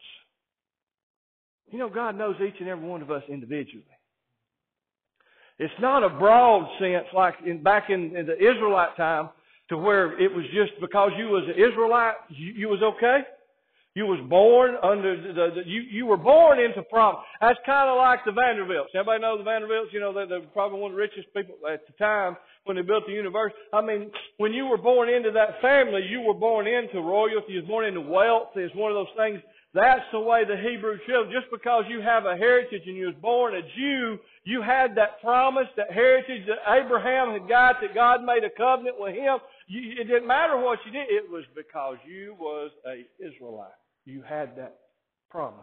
You 1.70 1.78
know, 1.78 1.88
God 1.88 2.16
knows 2.16 2.36
each 2.40 2.56
and 2.60 2.68
every 2.68 2.86
one 2.86 3.02
of 3.02 3.10
us 3.10 3.22
individually. 3.28 3.84
It's 5.58 5.74
not 5.80 6.04
a 6.04 6.10
broad 6.10 6.68
sense 6.78 7.06
like 7.14 7.34
in, 7.44 7.62
back 7.62 7.90
in, 7.90 8.14
in 8.16 8.26
the 8.26 8.36
Israelite 8.36 8.96
time 8.96 9.30
to 9.68 9.76
where 9.76 10.20
it 10.20 10.32
was 10.32 10.44
just 10.54 10.72
because 10.80 11.10
you 11.18 11.26
was 11.26 11.44
an 11.44 11.54
Israelite, 11.54 12.14
you, 12.28 12.52
you 12.52 12.68
was 12.68 12.82
okay. 12.82 13.20
You 13.96 14.04
was 14.04 14.20
born 14.28 14.76
under 14.84 15.16
the, 15.16 15.32
the, 15.56 15.62
you, 15.64 15.80
you 15.88 16.04
were 16.04 16.20
born 16.20 16.60
into 16.60 16.84
promise. 16.92 17.24
That's 17.40 17.58
kind 17.64 17.88
of 17.88 17.96
like 17.96 18.20
the 18.28 18.36
Vanderbilts. 18.36 18.92
Everybody 18.92 19.24
know 19.24 19.40
the 19.40 19.48
Vanderbilts? 19.48 19.88
You 19.96 20.00
know, 20.04 20.12
they're, 20.12 20.28
they're 20.28 20.52
probably 20.52 20.84
one 20.84 20.92
of 20.92 20.96
the 20.96 21.00
richest 21.00 21.32
people 21.32 21.56
at 21.64 21.80
the 21.88 21.96
time 21.96 22.36
when 22.68 22.76
they 22.76 22.84
built 22.84 23.08
the 23.08 23.16
university. 23.16 23.56
I 23.72 23.80
mean, 23.80 24.12
when 24.36 24.52
you 24.52 24.66
were 24.68 24.76
born 24.76 25.08
into 25.08 25.32
that 25.32 25.64
family, 25.64 26.04
you 26.12 26.20
were 26.20 26.36
born 26.36 26.68
into 26.68 27.00
royalty. 27.00 27.56
You 27.56 27.64
was 27.64 27.68
born 27.72 27.86
into 27.88 28.04
wealth. 28.04 28.52
It's 28.54 28.74
one 28.76 28.92
of 28.92 29.00
those 29.00 29.16
things 29.16 29.40
that's 29.76 30.08
the 30.10 30.20
way 30.20 30.44
the 30.44 30.56
Hebrew 30.56 30.96
children, 31.06 31.32
just 31.32 31.52
because 31.52 31.84
you 31.88 32.00
have 32.00 32.24
a 32.24 32.34
heritage 32.34 32.80
and 32.86 32.96
you 32.96 33.06
was 33.06 33.14
born 33.20 33.54
a 33.54 33.60
Jew, 33.76 34.18
you 34.44 34.62
had 34.62 34.94
that 34.96 35.20
promise, 35.20 35.68
that 35.76 35.92
heritage 35.92 36.46
that 36.48 36.64
Abraham 36.64 37.32
had 37.32 37.46
got, 37.46 37.76
that 37.82 37.94
God 37.94 38.24
made 38.24 38.42
a 38.42 38.48
covenant 38.56 38.96
with 38.98 39.14
him. 39.14 39.36
You, 39.68 40.00
it 40.00 40.04
didn't 40.04 40.26
matter 40.26 40.56
what 40.56 40.78
you 40.86 40.92
did. 40.92 41.08
It 41.10 41.30
was 41.30 41.44
because 41.54 41.96
you 42.08 42.34
was 42.40 42.70
a 42.86 43.04
Israelite. 43.20 43.76
You 44.06 44.22
had 44.26 44.56
that 44.56 44.78
promise. 45.30 45.60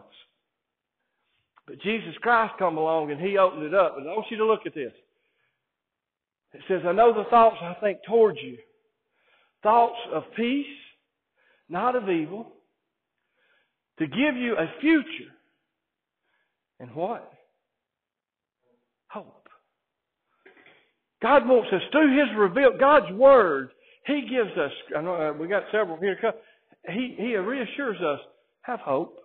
But 1.66 1.80
Jesus 1.80 2.14
Christ 2.20 2.54
come 2.58 2.76
along 2.76 3.10
and 3.10 3.20
he 3.20 3.38
opened 3.38 3.64
it 3.64 3.74
up. 3.74 3.96
And 3.96 4.08
I 4.08 4.12
want 4.12 4.26
you 4.30 4.36
to 4.36 4.46
look 4.46 4.66
at 4.66 4.74
this. 4.74 4.92
It 6.52 6.60
says, 6.68 6.82
I 6.86 6.92
know 6.92 7.12
the 7.12 7.28
thoughts 7.30 7.56
I 7.60 7.74
think 7.80 7.98
towards 8.06 8.38
you. 8.42 8.58
Thoughts 9.62 9.98
of 10.12 10.22
peace, 10.36 10.66
not 11.68 11.96
of 11.96 12.08
evil, 12.08 12.52
to 13.98 14.06
give 14.06 14.36
you 14.36 14.54
a 14.56 14.80
future. 14.80 15.32
And 16.80 16.94
what? 16.94 17.32
Hope. 19.08 19.48
God 21.22 21.48
wants 21.48 21.72
us 21.72 21.80
through 21.90 22.18
His 22.18 22.36
revealed, 22.36 22.78
God's 22.78 23.10
Word, 23.14 23.70
He 24.06 24.28
gives 24.28 24.56
us, 24.58 24.70
I 24.96 25.00
know 25.00 25.14
uh, 25.14 25.32
we 25.32 25.48
got 25.48 25.62
several 25.72 25.96
here, 25.96 26.18
He, 26.88 27.14
he 27.16 27.36
reassures 27.36 28.00
us, 28.00 28.20
have 28.64 28.80
hope. 28.80 29.18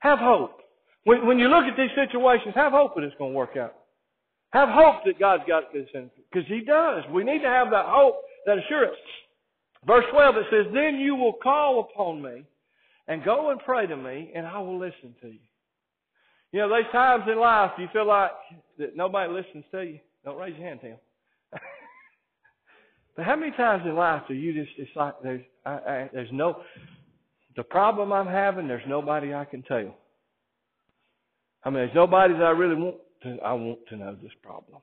Have 0.00 0.18
hope. 0.18 0.60
When, 1.04 1.26
when 1.26 1.38
you 1.38 1.48
look 1.48 1.64
at 1.64 1.76
these 1.76 1.94
situations, 1.94 2.54
have 2.54 2.72
hope 2.72 2.94
that 2.96 3.04
it's 3.04 3.16
going 3.18 3.32
to 3.32 3.36
work 3.36 3.56
out. 3.56 3.74
Have 4.50 4.68
hope 4.68 5.04
that 5.04 5.18
God's 5.18 5.44
got 5.46 5.72
this 5.72 5.88
in, 5.94 6.10
because 6.30 6.46
He 6.48 6.60
does. 6.60 7.04
We 7.12 7.24
need 7.24 7.40
to 7.42 7.48
have 7.48 7.70
that 7.70 7.86
hope, 7.86 8.16
that 8.46 8.58
assurance. 8.58 8.96
Verse 9.86 10.04
12, 10.10 10.36
it 10.36 10.46
says, 10.50 10.66
Then 10.74 10.96
you 10.96 11.14
will 11.14 11.34
call 11.34 11.88
upon 11.90 12.20
me 12.22 12.44
and 13.08 13.24
go 13.24 13.50
and 13.50 13.60
pray 13.60 13.86
to 13.86 13.96
me, 13.96 14.32
and 14.34 14.46
I 14.46 14.58
will 14.58 14.78
listen 14.78 15.14
to 15.22 15.28
you. 15.28 15.38
You 16.52 16.60
know, 16.60 16.68
there's 16.68 16.90
times 16.90 17.24
in 17.30 17.38
life 17.38 17.72
you 17.78 17.86
feel 17.92 18.06
like 18.06 18.30
that 18.78 18.96
nobody 18.96 19.32
listens 19.32 19.64
to 19.72 19.82
you. 19.82 20.00
Don't 20.24 20.38
raise 20.38 20.56
your 20.56 20.66
hand, 20.66 20.80
Tim. 20.82 20.96
but 23.16 23.24
how 23.24 23.36
many 23.36 23.52
times 23.52 23.82
in 23.84 23.94
life 23.94 24.22
do 24.26 24.34
you 24.34 24.52
just, 24.52 24.76
it's 24.78 24.90
like 24.96 25.14
there's, 25.22 25.42
I, 25.64 25.70
I, 25.70 26.10
there's 26.12 26.30
no, 26.32 26.62
the 27.56 27.62
problem 27.64 28.12
I'm 28.12 28.26
having, 28.26 28.68
there's 28.68 28.82
nobody 28.86 29.34
I 29.34 29.44
can 29.44 29.62
tell. 29.62 29.96
I 31.64 31.70
mean, 31.70 31.74
there's 31.74 31.94
nobody 31.94 32.34
that 32.34 32.42
I 32.42 32.50
really 32.50 32.76
want 32.76 32.96
to, 33.22 33.38
I 33.44 33.52
want 33.54 33.80
to 33.88 33.96
know 33.96 34.16
this 34.22 34.32
problem. 34.42 34.80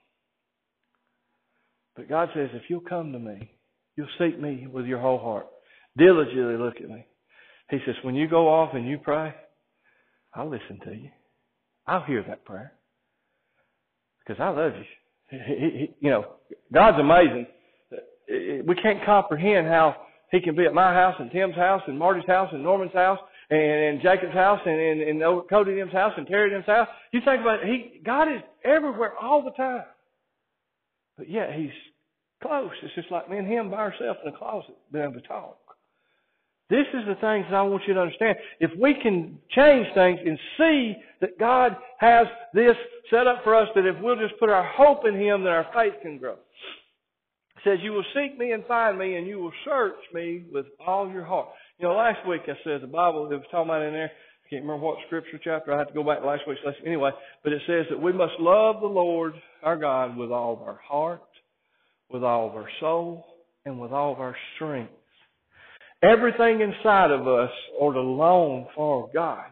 But 1.95 2.09
God 2.09 2.29
says, 2.33 2.49
if 2.53 2.63
you'll 2.69 2.81
come 2.81 3.11
to 3.13 3.19
me, 3.19 3.51
you'll 3.95 4.07
seek 4.19 4.39
me 4.39 4.67
with 4.71 4.85
your 4.85 4.99
whole 4.99 5.19
heart. 5.19 5.47
Diligently 5.97 6.57
look 6.57 6.77
at 6.77 6.89
me. 6.89 7.05
He 7.69 7.77
says, 7.85 7.95
when 8.01 8.15
you 8.15 8.27
go 8.27 8.49
off 8.49 8.73
and 8.73 8.87
you 8.87 8.97
pray, 8.97 9.33
I'll 10.33 10.49
listen 10.49 10.79
to 10.85 10.95
you. 10.95 11.09
I'll 11.85 12.03
hear 12.03 12.23
that 12.27 12.43
prayer. 12.45 12.73
Because 14.19 14.41
I 14.41 14.49
love 14.49 14.73
you. 14.75 15.87
You 15.99 16.09
know, 16.09 16.25
God's 16.73 16.97
amazing. 16.99 17.45
We 18.65 18.75
can't 18.81 19.05
comprehend 19.05 19.67
how 19.67 19.95
He 20.33 20.41
can 20.41 20.55
be 20.55 20.65
at 20.65 20.73
my 20.73 20.93
house 20.93 21.15
and 21.19 21.29
Tim's 21.31 21.55
house 21.55 21.83
and 21.85 21.97
Marty's 21.97 22.25
house 22.25 22.49
and 22.51 22.63
Norman's 22.63 22.91
house 22.91 23.19
and, 23.51 23.59
and 23.61 24.01
Jacob's 24.01 24.33
house 24.33 24.59
and, 24.65 24.79
and, 24.79 25.21
and 25.21 25.47
Cody 25.47 25.75
them's 25.75 25.93
house 25.93 26.11
and 26.17 26.25
Terry 26.25 26.49
them's 26.49 26.65
house. 26.65 26.87
You 27.11 27.21
think 27.23 27.41
about 27.41 27.59
it, 27.63 27.67
he, 27.67 28.01
God 28.03 28.27
is 28.29 28.41
everywhere 28.65 29.13
all 29.21 29.43
the 29.43 29.51
time. 29.51 29.83
But 31.19 31.29
yet 31.29 31.53
He's 31.53 31.69
close. 32.41 32.71
It's 32.81 32.95
just 32.95 33.11
like 33.11 33.29
me 33.29 33.37
and 33.37 33.47
Him 33.47 33.69
by 33.69 33.77
ourselves 33.77 34.19
in 34.25 34.33
a 34.33 34.35
closet 34.35 34.75
being 34.91 35.05
able 35.05 35.21
to 35.21 35.27
talk. 35.27 35.59
This 36.67 36.87
is 36.95 37.05
the 37.07 37.15
things 37.21 37.45
that 37.51 37.55
I 37.55 37.61
want 37.61 37.83
you 37.87 37.93
to 37.93 37.99
understand. 37.99 38.35
If 38.59 38.71
we 38.79 38.95
can 39.03 39.37
change 39.51 39.85
things 39.93 40.19
and 40.25 40.39
see 40.57 40.95
that 41.21 41.37
God 41.37 41.77
has 41.99 42.25
this 42.55 42.75
set 43.11 43.27
up 43.27 43.43
for 43.43 43.53
us, 43.53 43.67
that 43.75 43.85
if 43.85 44.01
we'll 44.01 44.15
just 44.15 44.39
put 44.39 44.49
our 44.49 44.65
hope 44.65 45.05
in 45.05 45.13
Him, 45.13 45.43
that 45.43 45.51
our 45.51 45.67
faith 45.75 45.93
can 46.01 46.17
grow. 46.17 46.37
Says, 47.63 47.79
You 47.81 47.91
will 47.91 48.05
seek 48.13 48.37
me 48.37 48.51
and 48.51 48.65
find 48.65 48.97
me, 48.97 49.15
and 49.15 49.27
you 49.27 49.39
will 49.39 49.53
search 49.65 49.95
me 50.13 50.43
with 50.51 50.65
all 50.85 51.09
your 51.09 51.23
heart. 51.23 51.47
You 51.79 51.87
know, 51.87 51.95
last 51.95 52.27
week 52.27 52.41
I 52.47 52.53
said 52.63 52.81
the 52.81 52.87
Bible, 52.87 53.29
it 53.31 53.35
was 53.35 53.43
talking 53.51 53.69
about 53.69 53.81
in 53.83 53.93
there, 53.93 54.11
I 54.11 54.49
can't 54.49 54.63
remember 54.63 54.85
what 54.85 54.97
scripture 55.07 55.39
chapter, 55.43 55.73
I 55.73 55.79
had 55.79 55.87
to 55.87 55.93
go 55.93 56.03
back 56.03 56.19
to 56.19 56.27
last 56.27 56.43
week's 56.47 56.61
lesson. 56.65 56.81
Anyway, 56.85 57.11
but 57.43 57.53
it 57.53 57.61
says 57.65 57.85
that 57.89 58.01
we 58.01 58.11
must 58.11 58.33
love 58.39 58.81
the 58.81 58.87
Lord 58.87 59.33
our 59.63 59.77
God 59.77 60.17
with 60.17 60.31
all 60.31 60.53
of 60.53 60.61
our 60.61 60.79
heart, 60.85 61.21
with 62.09 62.23
all 62.23 62.49
of 62.49 62.55
our 62.55 62.69
soul, 62.79 63.25
and 63.65 63.79
with 63.79 63.91
all 63.91 64.11
of 64.11 64.19
our 64.19 64.35
strength. 64.55 64.91
Everything 66.03 66.59
inside 66.59 67.11
of 67.11 67.27
us 67.27 67.49
ought 67.79 67.93
to 67.93 68.01
long 68.01 68.67
for 68.75 69.09
God. 69.13 69.45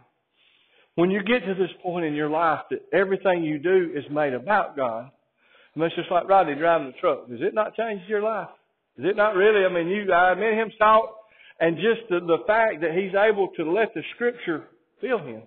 When 0.96 1.10
you 1.10 1.24
get 1.24 1.46
to 1.46 1.53
this 1.53 1.72
point 1.82 2.06
in 2.06 2.13
your 2.13 2.30
life 2.30 2.60
that 2.70 2.82
everything 2.91 3.44
you 3.44 3.58
do 3.58 3.91
is 3.96 4.03
made 4.12 4.34
about 4.34 4.75
God, 4.75 5.10
Mean, 5.75 5.88
it's 5.88 5.96
just 5.96 6.12
like 6.12 6.28
Rodney 6.28 6.56
driving 6.56 6.88
the 6.88 7.00
truck. 7.00 7.30
Does 7.30 7.40
it 7.42 7.54
not 7.54 7.75
change 7.75 8.01
your 8.08 8.22
life? 8.22 8.50
Is 8.98 9.06
it 9.06 9.16
not 9.16 9.36
really? 9.36 9.66
I 9.66 9.70
mean, 9.72 9.88
you, 9.88 10.12
I 10.12 10.36
met 10.36 10.54
him 10.54 10.72
talk, 10.78 11.16
and 11.60 11.78
just 11.78 12.10
the, 12.10 12.20
the 12.20 12.44
fact 12.46 12.82
that 12.82 12.92
he's 12.92 13.16
able 13.16 13.50
to 13.56 13.72
let 13.72 13.94
the 13.94 14.01
Scripture 14.16 14.66
fill 15.00 15.20
him. 15.20 15.44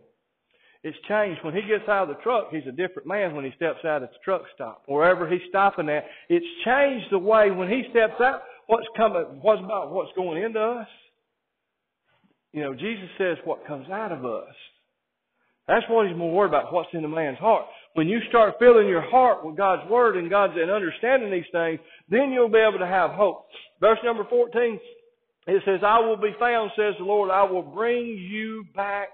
It's 0.82 0.96
changed. 1.08 1.40
When 1.42 1.54
he 1.54 1.62
gets 1.62 1.88
out 1.88 2.08
of 2.10 2.16
the 2.16 2.22
truck, 2.22 2.48
he's 2.50 2.66
a 2.68 2.72
different 2.72 3.08
man 3.08 3.34
when 3.34 3.44
he 3.44 3.52
steps 3.56 3.84
out 3.84 4.02
at 4.02 4.10
the 4.10 4.18
truck 4.24 4.42
stop. 4.54 4.82
Wherever 4.86 5.28
he's 5.28 5.40
stopping 5.48 5.88
at, 5.88 6.04
it's 6.28 6.44
changed 6.64 7.06
the 7.10 7.18
way 7.18 7.50
when 7.50 7.68
he 7.68 7.84
steps 7.90 8.20
out, 8.20 8.42
what's 8.66 8.86
coming, 8.96 9.40
what's 9.40 9.62
about 9.64 9.92
what's 9.92 10.12
going 10.14 10.42
into 10.42 10.60
us. 10.60 10.88
You 12.52 12.62
know, 12.62 12.74
Jesus 12.74 13.08
says 13.18 13.36
what 13.44 13.66
comes 13.66 13.88
out 13.88 14.12
of 14.12 14.24
us. 14.24 14.54
That's 15.66 15.84
what 15.88 16.06
he's 16.06 16.16
more 16.16 16.32
worried 16.32 16.48
about, 16.48 16.72
what's 16.72 16.90
in 16.92 17.04
a 17.04 17.08
man's 17.08 17.38
heart. 17.38 17.66
When 17.94 18.08
you 18.08 18.20
start 18.28 18.56
filling 18.58 18.88
your 18.88 19.08
heart 19.08 19.44
with 19.44 19.56
God's 19.56 19.88
Word 19.88 20.16
and 20.16 20.28
God's 20.28 20.54
and 20.56 20.70
understanding 20.70 21.30
these 21.30 21.44
things, 21.52 21.78
then 22.08 22.30
you'll 22.32 22.48
be 22.48 22.58
able 22.58 22.80
to 22.80 22.86
have 22.86 23.10
hope. 23.12 23.46
Verse 23.80 23.98
number 24.04 24.24
14, 24.28 24.80
it 25.46 25.62
says, 25.64 25.80
I 25.86 26.00
will 26.00 26.16
be 26.16 26.34
found, 26.38 26.72
says 26.76 26.94
the 26.98 27.04
Lord, 27.04 27.30
I 27.30 27.44
will 27.44 27.62
bring 27.62 28.06
you 28.06 28.64
back 28.74 29.10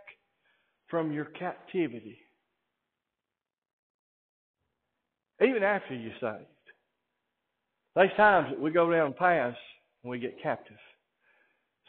from 0.89 1.13
your 1.13 1.27
captivity. 1.27 2.19
Even 5.43 5.63
after 5.63 5.95
you're 5.95 6.13
saved. 6.21 6.47
There's 7.95 8.11
times 8.17 8.49
that 8.51 8.61
we 8.61 8.71
go 8.71 8.91
down 8.91 9.13
paths 9.13 9.57
and 10.03 10.11
we 10.11 10.19
get 10.19 10.43
captive. 10.43 10.77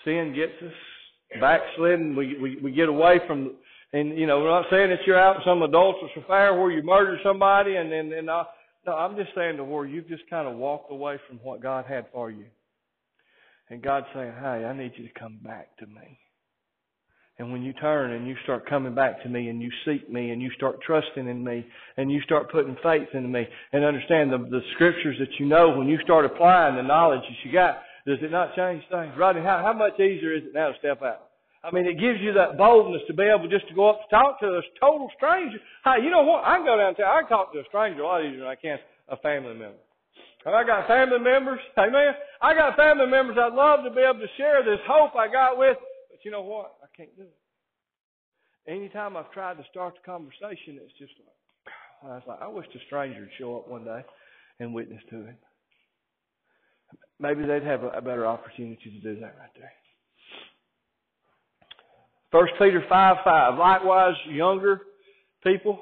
Sin 0.03 0.33
gets 0.36 0.53
us 0.62 1.39
backslidden. 1.39 2.15
We, 2.15 2.38
we, 2.38 2.57
we 2.57 2.71
get 2.71 2.89
away 2.89 3.19
from 3.27 3.55
and 3.93 4.17
you 4.17 4.25
know, 4.25 4.39
we're 4.39 4.50
not 4.50 4.65
saying 4.71 4.89
that 4.89 5.05
you're 5.05 5.19
out 5.19 5.38
in 5.38 5.41
some 5.45 5.62
adulterous 5.62 6.12
affair 6.17 6.53
where 6.53 6.71
you 6.71 6.83
murdered 6.83 7.19
somebody, 7.24 7.75
and 7.75 7.91
and 7.91 8.13
and 8.13 8.29
uh, 8.29 8.45
no, 8.86 8.93
I'm 8.93 9.15
just 9.15 9.31
saying 9.36 9.57
to 9.57 9.63
where 9.63 9.86
you've 9.86 10.07
just 10.07 10.24
kind 10.29 10.48
of 10.48 10.55
walked 10.57 10.91
away 10.91 11.19
from 11.27 11.38
what 11.38 11.62
God 11.62 11.86
had 11.88 12.05
for 12.13 12.31
you, 12.31 12.45
and 13.69 13.81
God's 13.81 14.07
saying, 14.13 14.33
"Hey, 14.39 14.65
I 14.65 14.74
need 14.74 14.93
you 14.95 15.07
to 15.07 15.19
come 15.19 15.39
back 15.43 15.75
to 15.79 15.88
me." 15.88 16.19
And 17.41 17.51
when 17.51 17.63
you 17.63 17.74
turn 17.74 18.12
and 18.12 18.27
you 18.27 18.36
start 18.43 18.69
coming 18.69 18.93
back 18.93 19.24
to 19.24 19.29
me 19.29 19.48
and 19.48 19.60
you 19.63 19.71
seek 19.83 20.07
me 20.12 20.29
and 20.29 20.39
you 20.39 20.51
start 20.51 20.79
trusting 20.86 21.27
in 21.27 21.43
me 21.43 21.65
and 21.98 22.12
you 22.12 22.21
start 22.21 22.51
putting 22.51 22.77
faith 22.83 23.07
in 23.15 23.31
me 23.31 23.48
and 23.74 23.83
understand 23.83 24.31
the, 24.31 24.38
the 24.38 24.62
scriptures 24.75 25.15
that 25.17 25.39
you 25.39 25.48
know, 25.48 25.75
when 25.75 25.88
you 25.88 25.98
start 26.03 26.24
applying 26.24 26.75
the 26.75 26.83
knowledge 26.83 27.21
that 27.21 27.43
you 27.43 27.51
got, 27.51 27.79
does 28.05 28.19
it 28.21 28.29
not 28.29 28.55
change 28.55 28.83
things? 28.91 29.13
Rodney, 29.17 29.41
how, 29.41 29.63
how 29.65 29.74
much 29.74 30.00
easier 30.00 30.36
is 30.36 30.43
it 30.43 30.53
now 30.53 30.67
to 30.67 30.77
step 30.77 31.01
out? 31.01 31.31
I 31.63 31.70
mean, 31.70 31.86
it 31.86 32.01
gives 32.01 32.18
you 32.20 32.34
that 32.34 32.58
boldness 32.58 33.06
to 33.06 33.13
be 33.13 33.24
able 33.24 33.48
just 33.48 33.68
to 33.70 33.75
go 33.75 33.89
up 33.89 34.01
to 34.01 34.10
talk 34.10 34.39
to 34.41 34.48
a 34.48 34.62
total 34.80 35.10
stranger. 35.15 35.62
Hey, 35.86 36.01
you 36.01 36.10
know 36.10 36.24
what? 36.25 36.44
I 36.44 36.58
can 36.58 36.65
go 36.65 36.77
down 36.77 36.96
and 36.98 37.06
I 37.06 37.22
can 37.22 37.30
talk 37.30 37.53
to 37.53 37.60
a 37.60 37.70
stranger 37.70 38.01
a 38.01 38.06
lot 38.06 38.25
easier 38.25 38.39
than 38.39 38.48
I 38.48 38.56
can 38.56 38.80
a 39.10 39.18
family 39.18 39.53
member. 39.53 39.77
And 40.46 40.56
I 40.56 40.63
got 40.63 40.88
family 40.88 41.20
members, 41.20 41.60
amen. 41.77 42.13
I 42.41 42.56
got 42.56 42.75
family 42.75 43.06
members 43.06 43.38
I'd 43.38 43.53
love 43.53 43.86
to 43.86 43.91
be 43.94 44.01
able 44.01 44.25
to 44.25 44.34
share 44.38 44.63
this 44.65 44.82
hope 44.89 45.13
I 45.15 45.32
got 45.32 45.58
with, 45.58 45.77
but 46.10 46.20
you 46.25 46.32
know 46.32 46.41
what? 46.41 46.74
I 46.82 46.89
can't 46.98 47.15
do 47.15 47.30
it. 47.30 47.38
Anytime 48.68 49.18
I've 49.18 49.32
tried 49.32 49.58
to 49.58 49.65
start 49.70 49.94
the 49.96 50.06
conversation, 50.06 50.82
it's 50.82 50.98
just 50.98 51.13
like, 51.22 51.74
I 52.10 52.15
was 52.18 52.24
like, 52.27 52.41
I 52.41 52.48
wish 52.48 52.65
a 52.74 52.80
stranger 52.88 53.22
would 53.22 53.38
show 53.38 53.58
up 53.58 53.68
one 53.70 53.86
day 53.86 54.01
and 54.60 54.74
witness 54.74 55.01
to 55.12 55.30
it. 55.30 55.38
Maybe 57.20 57.46
they'd 57.46 57.63
have 57.63 57.84
a 57.84 58.01
better 58.01 58.25
opportunity 58.25 58.82
to 58.84 59.13
do 59.13 59.20
that 59.22 59.38
right 59.38 59.53
there. 59.56 59.72
First 62.32 62.54
Peter 62.60 62.84
5 62.88 63.18
5. 63.24 63.58
Likewise, 63.58 64.16
younger 64.30 64.82
people, 65.44 65.78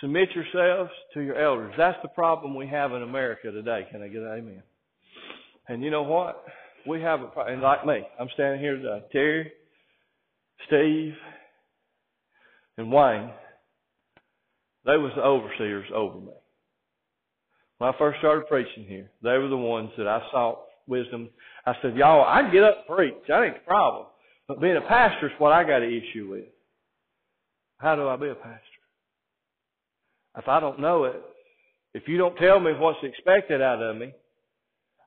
submit 0.00 0.28
yourselves 0.34 0.90
to 1.14 1.20
your 1.20 1.36
elders. 1.36 1.74
That's 1.76 1.98
the 2.02 2.08
problem 2.08 2.54
we 2.54 2.68
have 2.68 2.92
in 2.92 3.02
America 3.02 3.50
today. 3.50 3.86
Can 3.90 4.02
I 4.02 4.08
get 4.08 4.22
an 4.22 4.28
amen? 4.28 4.62
And 5.68 5.82
you 5.82 5.90
know 5.90 6.02
what? 6.02 6.44
We 6.86 7.00
have 7.00 7.22
a 7.22 7.26
problem. 7.26 7.54
And 7.54 7.62
like 7.62 7.84
me, 7.86 8.06
I'm 8.20 8.28
standing 8.34 8.60
here 8.60 8.76
today. 8.76 9.02
Terry, 9.10 9.52
Steve, 10.66 11.14
and 12.76 12.92
Wayne, 12.92 13.30
they 14.84 14.96
was 14.96 15.12
the 15.16 15.22
overseers 15.22 15.86
over 15.94 16.18
me. 16.18 16.32
When 17.78 17.92
I 17.92 17.98
first 17.98 18.18
started 18.18 18.46
preaching 18.46 18.84
here, 18.86 19.10
they 19.22 19.38
were 19.38 19.48
the 19.48 19.56
ones 19.56 19.90
that 19.96 20.06
I 20.06 20.20
sought 20.30 20.60
wisdom. 20.86 21.30
I 21.66 21.74
said, 21.82 21.96
y'all, 21.96 22.22
I 22.22 22.50
get 22.52 22.62
up 22.62 22.84
and 22.86 22.96
preach. 22.96 23.14
That 23.26 23.42
ain't 23.42 23.54
the 23.54 23.60
problem. 23.66 24.06
But 24.46 24.60
being 24.60 24.76
a 24.76 24.82
pastor 24.82 25.26
is 25.26 25.32
what 25.38 25.52
I 25.52 25.64
got 25.64 25.82
an 25.82 25.90
issue 25.90 26.28
with. 26.30 26.44
How 27.78 27.96
do 27.96 28.08
I 28.08 28.16
be 28.16 28.28
a 28.28 28.34
pastor? 28.34 28.60
If 30.36 30.48
I 30.48 30.60
don't 30.60 30.80
know 30.80 31.04
it, 31.04 31.20
if 31.94 32.08
you 32.08 32.18
don't 32.18 32.36
tell 32.36 32.58
me 32.60 32.72
what's 32.72 32.98
expected 33.02 33.62
out 33.62 33.82
of 33.82 33.96
me, 33.96 34.12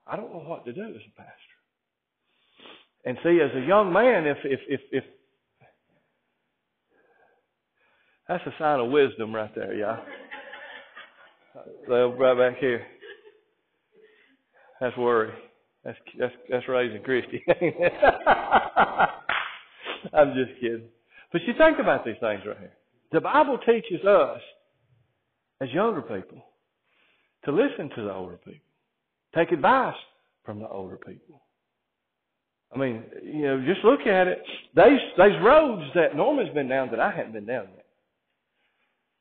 I 0.06 0.16
don't 0.16 0.32
know 0.32 0.40
what 0.40 0.66
to 0.66 0.74
do 0.74 0.82
as 0.82 0.96
a 0.96 1.18
pastor. 1.18 1.34
And 3.06 3.18
see, 3.24 3.40
as 3.42 3.52
a 3.56 3.66
young 3.66 3.92
man, 3.92 4.26
if 4.26 4.38
if 4.44 4.60
if, 4.68 4.82
if 4.92 5.04
that's 8.28 8.46
a 8.46 8.54
sign 8.60 8.80
of 8.80 8.92
wisdom 8.92 9.34
right 9.34 9.54
there, 9.56 9.74
y'all. 9.74 10.04
Well, 11.88 12.14
right 12.14 12.38
back 12.38 12.60
here. 12.60 12.86
That's 14.80 14.96
worry. 14.98 15.32
That's 15.84 15.98
that's 16.20 16.34
that's 16.50 16.68
raising 16.68 17.02
Christy. 17.04 17.44
I'm 20.18 20.34
just 20.34 20.60
kidding. 20.60 20.90
But 21.32 21.42
you 21.46 21.54
think 21.58 21.80
about 21.80 22.04
these 22.06 22.16
things 22.20 22.42
right 22.46 22.58
here. 22.58 22.74
The 23.12 23.22
Bible 23.22 23.58
teaches 23.60 24.06
us, 24.06 24.42
as 25.62 25.70
younger 25.72 26.02
people, 26.02 26.44
to 27.46 27.52
listen 27.52 27.90
to 27.96 28.04
the 28.04 28.14
older 28.14 28.38
people, 28.38 28.60
take 29.36 29.52
advice 29.52 29.96
from 30.44 30.60
the 30.60 30.68
older 30.68 30.98
people. 30.98 31.42
I 32.74 32.78
mean, 32.78 33.04
you 33.24 33.44
know, 33.44 33.64
just 33.66 33.84
look 33.86 34.02
at 34.02 34.28
it. 34.28 34.44
There's, 34.76 35.00
there's 35.18 35.42
roads 35.44 35.84
that 35.96 36.16
Norman's 36.16 36.54
been 36.54 36.68
down 36.68 36.90
that 36.92 37.00
I 37.00 37.12
haven't 37.12 37.34
been 37.34 37.46
down 37.46 37.68
yet. 37.76 37.86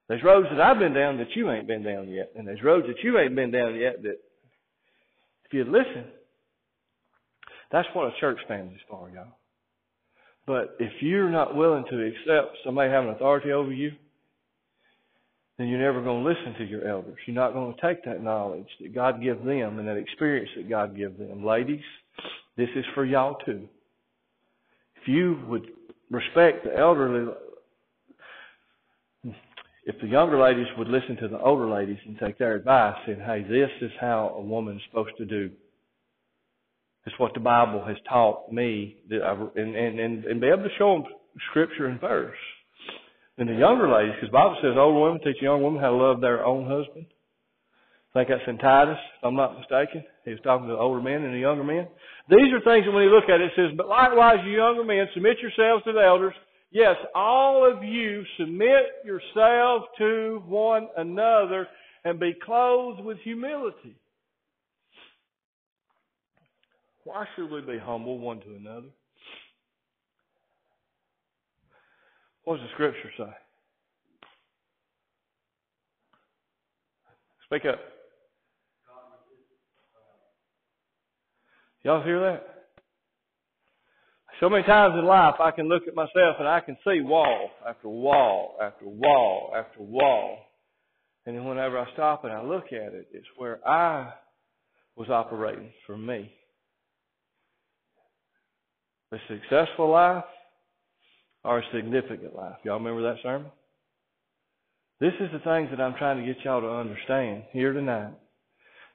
There's 0.09 0.23
roads 0.23 0.49
that 0.51 0.61
I've 0.61 0.79
been 0.79 0.95
down 0.95 1.19
that 1.19 1.35
you 1.35 1.51
ain't 1.51 1.67
been 1.67 1.83
down 1.83 2.09
yet. 2.09 2.33
And 2.37 2.47
there's 2.47 2.63
roads 2.63 2.87
that 2.89 3.03
you 3.03 3.19
ain't 3.19 3.37
been 3.37 3.51
down 3.51 3.75
yet 3.77 4.03
that 4.03 4.19
if 5.45 5.53
you'd 5.53 5.69
listen, 5.69 6.05
that's 7.71 7.89
what 7.93 8.07
a 8.07 8.21
church 8.21 8.39
family's 8.49 8.81
for, 8.89 9.11
y'all. 9.11 9.37
But 10.47 10.77
if 10.79 10.93
you're 11.01 11.31
not 11.31 11.57
willing 11.57 11.85
to 11.91 12.07
accept 12.07 12.59
somebody 12.65 12.91
having 12.91 13.11
authority 13.11 13.53
over 13.53 13.73
you, 13.73 13.93
then 15.59 15.69
you're 15.69 15.81
never 15.81 16.03
going 16.03 16.23
to 16.23 16.29
listen 16.29 16.55
to 16.59 16.65
your 16.65 16.87
elders. 16.87 17.17
You're 17.27 17.35
not 17.35 17.53
going 17.53 17.75
to 17.75 17.81
take 17.81 18.05
that 18.05 18.23
knowledge 18.23 18.69
that 18.81 18.95
God 18.95 19.23
gives 19.23 19.45
them 19.45 19.79
and 19.79 19.89
that 19.89 19.97
experience 19.97 20.51
that 20.57 20.69
God 20.69 20.97
gives 20.97 21.19
them. 21.19 21.45
Ladies, 21.45 21.83
this 22.57 22.69
is 22.77 22.85
for 22.95 23.05
y'all 23.05 23.37
too. 23.45 23.67
If 25.01 25.09
you 25.09 25.41
would 25.49 25.67
respect 26.11 26.65
the 26.65 26.77
elderly, 26.77 27.33
if 29.85 30.01
the 30.01 30.07
younger 30.07 30.39
ladies 30.39 30.67
would 30.79 30.89
listen 30.89 31.17
to 31.17 31.29
the 31.29 31.41
older 31.41 31.69
ladies 31.69 31.99
and 32.07 32.19
take 32.19 32.39
their 32.39 32.55
advice, 32.55 32.97
and 33.07 33.21
hey, 33.23 33.43
this 33.49 33.71
is 33.81 33.91
how 34.01 34.35
a 34.37 34.41
woman's 34.41 34.83
supposed 34.89 35.17
to 35.17 35.25
do 35.25 35.51
it's 37.07 37.19
what 37.19 37.35
the 37.35 37.41
Bible 37.41 37.85
has 37.87 37.97
taught 38.09 38.53
me 38.53 38.97
and, 39.11 39.77
and, 39.77 40.01
and, 40.01 40.25
and 40.25 40.41
be 40.41 40.49
able 40.49 40.65
to 40.65 40.77
show 40.77 40.95
them 40.95 41.05
scripture 41.51 41.87
and 41.87 42.01
verse. 42.01 42.37
And 43.39 43.49
the 43.49 43.55
younger 43.55 43.89
ladies, 43.89 44.15
because 44.17 44.31
the 44.31 44.33
Bible 44.33 44.57
says 44.61 44.73
older 44.77 44.99
women 44.99 45.21
teach 45.23 45.41
young 45.41 45.63
women 45.63 45.81
how 45.81 45.91
to 45.91 45.97
love 45.97 46.21
their 46.21 46.45
own 46.45 46.67
husband. 46.67 47.07
I 48.15 48.21
think 48.25 48.31
that's 48.31 48.49
in 48.49 48.59
Titus, 48.59 48.97
if 49.19 49.25
I'm 49.25 49.37
not 49.37 49.59
mistaken. 49.59 50.03
He 50.25 50.31
was 50.31 50.41
talking 50.43 50.67
to 50.69 50.73
the 50.73 50.79
older 50.81 51.03
men 51.03 51.23
and 51.23 51.35
the 51.35 51.39
younger 51.39 51.63
men. 51.63 51.87
These 52.31 52.51
are 52.51 52.65
things 52.65 52.87
that 52.87 52.93
when 52.93 53.05
you 53.05 53.11
look 53.11 53.29
at 53.29 53.41
it, 53.41 53.53
it 53.53 53.53
says, 53.55 53.77
But 53.77 53.89
likewise, 53.89 54.39
you 54.45 54.53
younger 54.53 54.85
men, 54.85 55.07
submit 55.13 55.37
yourselves 55.39 55.85
to 55.85 55.93
the 55.93 56.01
elders. 56.01 56.35
Yes, 56.73 56.97
all 57.15 57.71
of 57.71 57.85
you 57.85 58.25
submit 58.39 59.05
yourselves 59.05 59.85
to 59.99 60.43
one 60.47 60.89
another 60.97 61.69
and 62.05 62.19
be 62.19 62.35
clothed 62.45 63.05
with 63.05 63.19
humility. 63.19 63.97
Why 67.07 67.25
should 67.37 67.53
we 67.53 67.61
be 67.61 67.79
humble 67.79 68.19
one 68.19 68.41
to 68.41 68.57
another? 68.57 68.89
What 72.43 72.57
does 72.57 72.65
the 72.65 72.73
scripture 72.75 73.11
say? 73.17 73.33
Speak 77.45 77.63
up. 77.65 77.79
Y'all 81.85 82.03
hear 82.03 82.19
that? 82.19 82.43
So 84.41 84.51
many 84.51 84.65
times 84.65 84.97
in 84.99 85.07
life 85.07 85.37
I 85.39 85.53
can 85.53 85.69
look 85.69 85.85
at 85.87 85.95
myself 85.95 86.37
and 86.41 86.49
I 86.49 86.59
can 86.59 86.77
see 86.85 87.03
wall 87.03 87.51
after 87.69 87.89
wall 87.89 88.57
after 88.61 88.85
wall 88.85 89.53
after 89.57 89.81
wall. 89.81 90.39
And 91.25 91.37
then 91.37 91.45
whenever 91.45 91.79
I 91.79 91.87
stop 91.93 92.25
and 92.25 92.33
I 92.33 92.43
look 92.43 92.67
at 92.73 92.95
it, 92.95 93.07
it's 93.13 93.29
where 93.37 93.61
I 93.67 94.13
was 94.97 95.09
operating 95.09 95.71
for 95.87 95.97
me 95.97 96.33
A 99.13 99.19
successful 99.29 99.91
life 99.91 100.25
or 101.45 101.61
a 101.61 101.63
significant 101.73 102.35
life. 102.35 102.57
Y'all 102.65 102.79
remember 102.79 103.03
that 103.03 103.23
sermon? 103.23 103.51
This 105.01 105.13
is 105.21 105.29
the 105.33 105.39
things 105.41 105.69
that 105.71 105.81
I'm 105.81 105.95
trying 105.95 106.19
to 106.19 106.27
get 106.27 106.45
y'all 106.45 106.61
to 106.61 106.69
understand 106.69 107.45
here 107.53 107.73
tonight. 107.73 108.15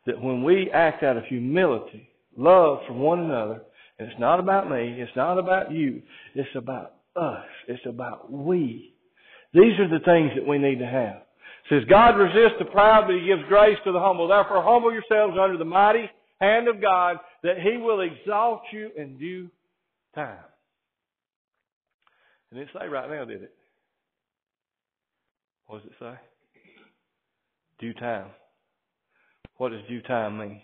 That 0.08 0.22
when 0.22 0.44
we 0.44 0.70
act 0.72 1.04
out 1.04 1.16
of 1.16 1.24
humility, 1.26 2.10
love 2.36 2.80
for 2.88 2.94
one 2.94 3.20
another, 3.20 3.62
and 4.00 4.10
it's 4.10 4.20
not 4.20 4.40
about 4.40 4.70
me, 4.70 4.96
it's 5.00 5.16
not 5.16 5.38
about 5.38 5.72
you, 5.72 6.02
it's 6.36 6.56
about 6.56 6.96
us, 7.16 7.46
it's 7.68 7.86
about 7.86 8.32
we. 8.32 8.94
These 9.54 9.80
are 9.80 9.88
the 9.88 10.04
things 10.04 10.32
that 10.36 10.48
we 10.48 10.58
need 10.58 10.80
to 10.80 10.88
have. 10.88 11.22
It 11.70 11.70
says, 11.70 11.84
God 11.90 12.18
resists 12.18 12.58
the 12.60 12.66
proud, 12.66 13.06
but 13.06 13.16
He 13.16 13.28
gives 13.28 13.44
grace 13.48 13.78
to 13.86 13.92
the 13.92 14.00
humble. 14.00 14.28
Therefore, 14.28 14.64
humble 14.64 14.92
yourselves 14.92 15.38
under 15.40 15.58
the 15.58 15.66
mighty 15.66 16.10
hand 16.42 16.68
of 16.68 16.82
God, 16.82 17.18
that 17.44 17.62
He 17.62 17.78
will 17.78 18.02
exalt 18.02 18.64
you 18.74 18.90
in 18.98 19.18
due 19.18 19.50
time. 20.16 20.38
And 22.52 22.60
it 22.60 22.68
say 22.74 22.88
right 22.88 23.10
now, 23.10 23.26
did 23.26 23.44
it? 23.44 23.54
What 25.68 25.84
does 25.84 25.92
it 25.92 25.98
say? 26.00 26.14
Due 27.80 27.94
time. 27.94 28.28
What 29.58 29.70
does 29.70 29.82
due 29.88 30.02
time 30.02 30.38
mean? 30.38 30.62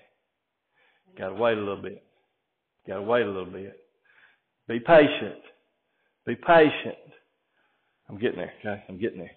Got 1.17 1.29
to 1.29 1.35
wait 1.35 1.57
a 1.57 1.61
little 1.61 1.81
bit. 1.81 2.03
Got 2.87 2.95
to 2.95 3.01
wait 3.01 3.23
a 3.23 3.27
little 3.27 3.45
bit. 3.45 3.79
Be 4.67 4.79
patient. 4.79 5.41
Be 6.25 6.35
patient. 6.35 6.97
I'm 8.09 8.17
getting 8.17 8.39
there. 8.39 8.53
Okay, 8.59 8.83
I'm 8.89 8.99
getting 8.99 9.19
there. 9.19 9.31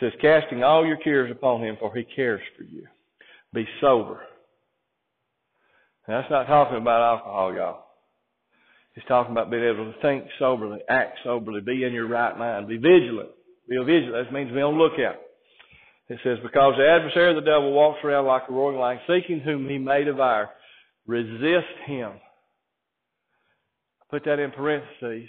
says, 0.00 0.12
casting 0.20 0.62
all 0.62 0.86
your 0.86 0.98
cares 0.98 1.30
upon 1.30 1.62
him, 1.62 1.76
for 1.80 1.94
he 1.94 2.04
cares 2.04 2.42
for 2.56 2.62
you. 2.62 2.86
Be 3.52 3.66
sober. 3.80 4.20
Now, 6.08 6.20
that's 6.20 6.30
not 6.30 6.46
talking 6.46 6.78
about 6.78 7.02
alcohol, 7.02 7.54
y'all. 7.54 7.84
It's 8.96 9.06
talking 9.06 9.32
about 9.32 9.50
being 9.50 9.62
able 9.62 9.92
to 9.92 10.00
think 10.00 10.24
soberly, 10.38 10.80
act 10.88 11.18
soberly, 11.22 11.60
be 11.60 11.84
in 11.84 11.92
your 11.92 12.08
right 12.08 12.36
mind, 12.36 12.66
be 12.66 12.78
vigilant. 12.78 13.28
Be 13.68 13.76
vigilant. 13.76 14.26
That 14.26 14.32
means 14.32 14.50
be 14.50 14.60
on 14.60 14.78
the 14.78 14.82
lookout. 14.82 15.20
It 16.08 16.18
says, 16.24 16.38
because 16.42 16.74
the 16.78 16.88
adversary 16.88 17.30
of 17.30 17.36
the 17.36 17.48
devil 17.48 17.72
walks 17.72 17.98
around 18.02 18.26
like 18.26 18.42
a 18.48 18.52
roaring 18.52 18.78
lion, 18.78 18.98
seeking 19.06 19.40
whom 19.40 19.68
he 19.68 19.76
may 19.76 20.04
devour. 20.04 20.48
Resist 21.06 21.66
him. 21.86 22.12
Put 24.10 24.24
that 24.24 24.38
in 24.38 24.50
parentheses. 24.50 25.28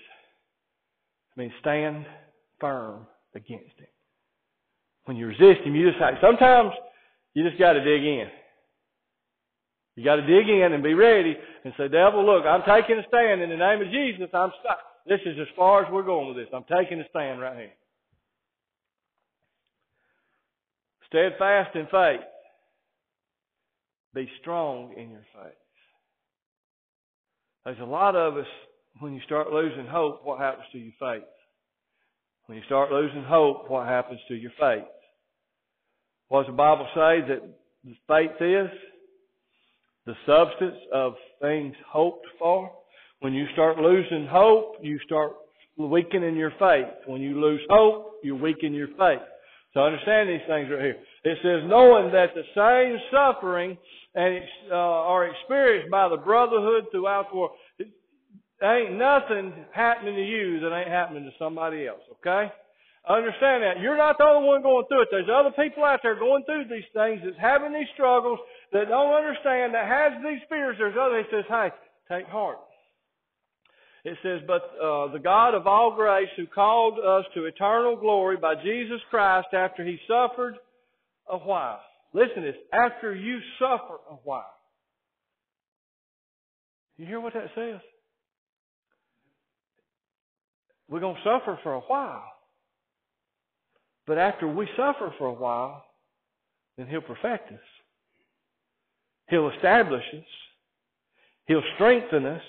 I 1.36 1.40
mean, 1.40 1.52
stand 1.60 2.06
firm 2.62 3.06
against 3.36 3.78
him. 3.78 3.88
When 5.06 5.18
you 5.18 5.28
resist 5.28 5.62
him, 5.66 5.76
you 5.76 5.92
just 5.92 6.02
sometimes 6.22 6.72
you 7.34 7.48
just 7.48 7.60
got 7.60 7.74
to 7.74 7.84
dig 7.84 8.04
in. 8.04 8.28
You 10.00 10.06
got 10.06 10.16
to 10.16 10.22
dig 10.22 10.48
in 10.48 10.72
and 10.72 10.82
be 10.82 10.94
ready 10.94 11.36
and 11.66 11.74
say, 11.76 11.90
devil, 11.90 12.26
look, 12.26 12.46
I'm 12.46 12.62
taking 12.62 12.98
a 12.98 13.06
stand 13.10 13.42
in 13.42 13.50
the 13.50 13.58
name 13.58 13.82
of 13.82 13.92
Jesus. 13.92 14.30
I'm 14.34 14.50
stop. 14.62 14.80
This 15.06 15.20
is 15.26 15.38
as 15.38 15.48
far 15.58 15.84
as 15.84 15.92
we're 15.92 16.04
going 16.04 16.30
with 16.30 16.38
this. 16.38 16.48
I'm 16.54 16.64
taking 16.64 17.02
a 17.02 17.10
stand 17.10 17.42
right 17.42 17.58
here. 17.58 17.74
Steadfast 21.08 21.76
in 21.76 21.86
faith. 21.92 22.22
Be 24.16 24.30
strong 24.40 24.94
in 24.96 25.10
your 25.10 25.26
faith. 25.34 25.52
There's 27.66 27.80
a 27.82 27.84
lot 27.84 28.16
of 28.16 28.38
us, 28.38 28.48
when 29.02 29.14
you 29.14 29.20
start 29.26 29.52
losing 29.52 29.86
hope, 29.86 30.22
what 30.24 30.40
happens 30.40 30.68
to 30.72 30.78
your 30.78 30.94
faith? 30.98 31.28
When 32.46 32.58
you 32.58 32.64
start 32.68 32.90
losing 32.90 33.26
hope, 33.26 33.70
what 33.70 33.86
happens 33.86 34.22
to 34.30 34.36
your 34.36 34.54
faith? 34.58 34.88
What 36.30 36.44
does 36.44 36.54
the 36.54 36.56
Bible 36.56 36.88
say 36.96 37.20
that 37.28 37.42
faith 38.08 38.42
is? 38.42 38.70
The 40.10 40.16
substance 40.26 40.82
of 40.92 41.14
things 41.40 41.76
hoped 41.88 42.26
for. 42.40 42.72
When 43.20 43.32
you 43.32 43.46
start 43.54 43.78
losing 43.78 44.26
hope, 44.28 44.78
you 44.82 44.98
start 45.06 45.34
weakening 45.78 46.36
your 46.36 46.52
faith. 46.58 46.88
When 47.06 47.22
you 47.22 47.40
lose 47.40 47.62
hope, 47.70 48.14
you 48.24 48.36
weaken 48.36 48.74
your 48.74 48.88
faith. 48.98 49.22
So 49.76 49.82
understand 49.82 50.30
these 50.30 50.42
things 50.48 50.68
right 50.72 50.82
here. 50.82 50.98
It 51.26 51.38
says, 51.44 51.70
knowing 51.70 52.12
that 52.12 52.30
the 52.34 52.42
same 52.58 52.98
suffering 53.12 53.78
and 54.16 54.42
uh, 54.72 54.76
are 54.76 55.28
experienced 55.28 55.92
by 55.92 56.10
the 56.10 56.18
brotherhood 56.18 56.86
throughout 56.92 57.28
the 57.32 57.38
world. 57.38 57.52
ain't 58.64 58.98
nothing 58.98 59.54
happening 59.72 60.16
to 60.16 60.26
you 60.26 60.60
that 60.62 60.76
ain't 60.76 60.90
happening 60.90 61.24
to 61.26 61.32
somebody 61.38 61.86
else. 61.86 62.02
Okay? 62.14 62.52
Understand 63.08 63.64
that. 63.64 63.80
You're 63.82 63.98
not 63.98 64.18
the 64.18 64.26
only 64.26 64.48
one 64.48 64.62
going 64.62 64.86
through 64.88 65.04
it. 65.04 65.08
There's 65.10 65.30
other 65.32 65.52
people 65.52 65.84
out 65.84 66.02
there 66.04 66.20
going 66.20 66.44
through 66.46 66.66
these 66.70 66.88
things 66.94 67.22
that's 67.24 67.40
having 67.40 67.74
these 67.74 67.88
struggles 67.94 68.40
that 68.74 68.90
don't 68.90 69.14
understand, 69.14 69.74
that 69.74 69.88
has 69.88 70.14
these 70.24 70.42
fears. 70.50 70.76
There's 70.78 70.98
others 71.00 71.26
that 71.32 71.38
says, 71.38 71.46
hey, 71.48 71.70
take 72.18 72.28
heart. 72.28 72.60
It 74.06 74.18
says, 74.24 74.42
but 74.48 74.64
uh, 74.82 75.12
the 75.12 75.20
God 75.22 75.56
of 75.56 75.68
all 75.68 75.96
grace 75.96 76.30
who 76.38 76.46
called 76.48 77.00
us 77.00 77.26
to 77.34 77.46
eternal 77.46 77.96
glory 77.96 78.38
by 78.38 78.56
Jesus 78.56 79.02
Christ 79.10 79.48
after 79.54 79.84
he 79.84 79.98
suffered 80.08 80.56
a 81.28 81.38
while. 81.38 81.82
Listen 82.14 82.38
to 82.38 82.42
this. 82.42 82.56
After 82.74 83.16
you 83.16 83.40
suffer 83.60 83.96
a 84.10 84.16
while. 84.24 84.54
You 86.98 87.06
hear 87.06 87.20
what 87.20 87.34
that 87.34 87.50
says? 87.56 87.80
We're 90.90 91.00
going 91.00 91.16
to 91.16 91.22
suffer 91.24 91.60
for 91.64 91.74
a 91.74 91.82
while. 91.82 92.24
But 94.10 94.18
after 94.18 94.48
we 94.48 94.68
suffer 94.76 95.14
for 95.20 95.28
a 95.28 95.34
while, 95.34 95.86
then 96.80 96.88
He'll 96.88 97.00
perfect 97.00 97.52
us. 97.52 97.60
He'll 99.30 99.52
establish 99.52 100.04
us. 100.16 100.26
He'll 101.46 101.62
strengthen 101.76 102.26
us. 102.26 102.42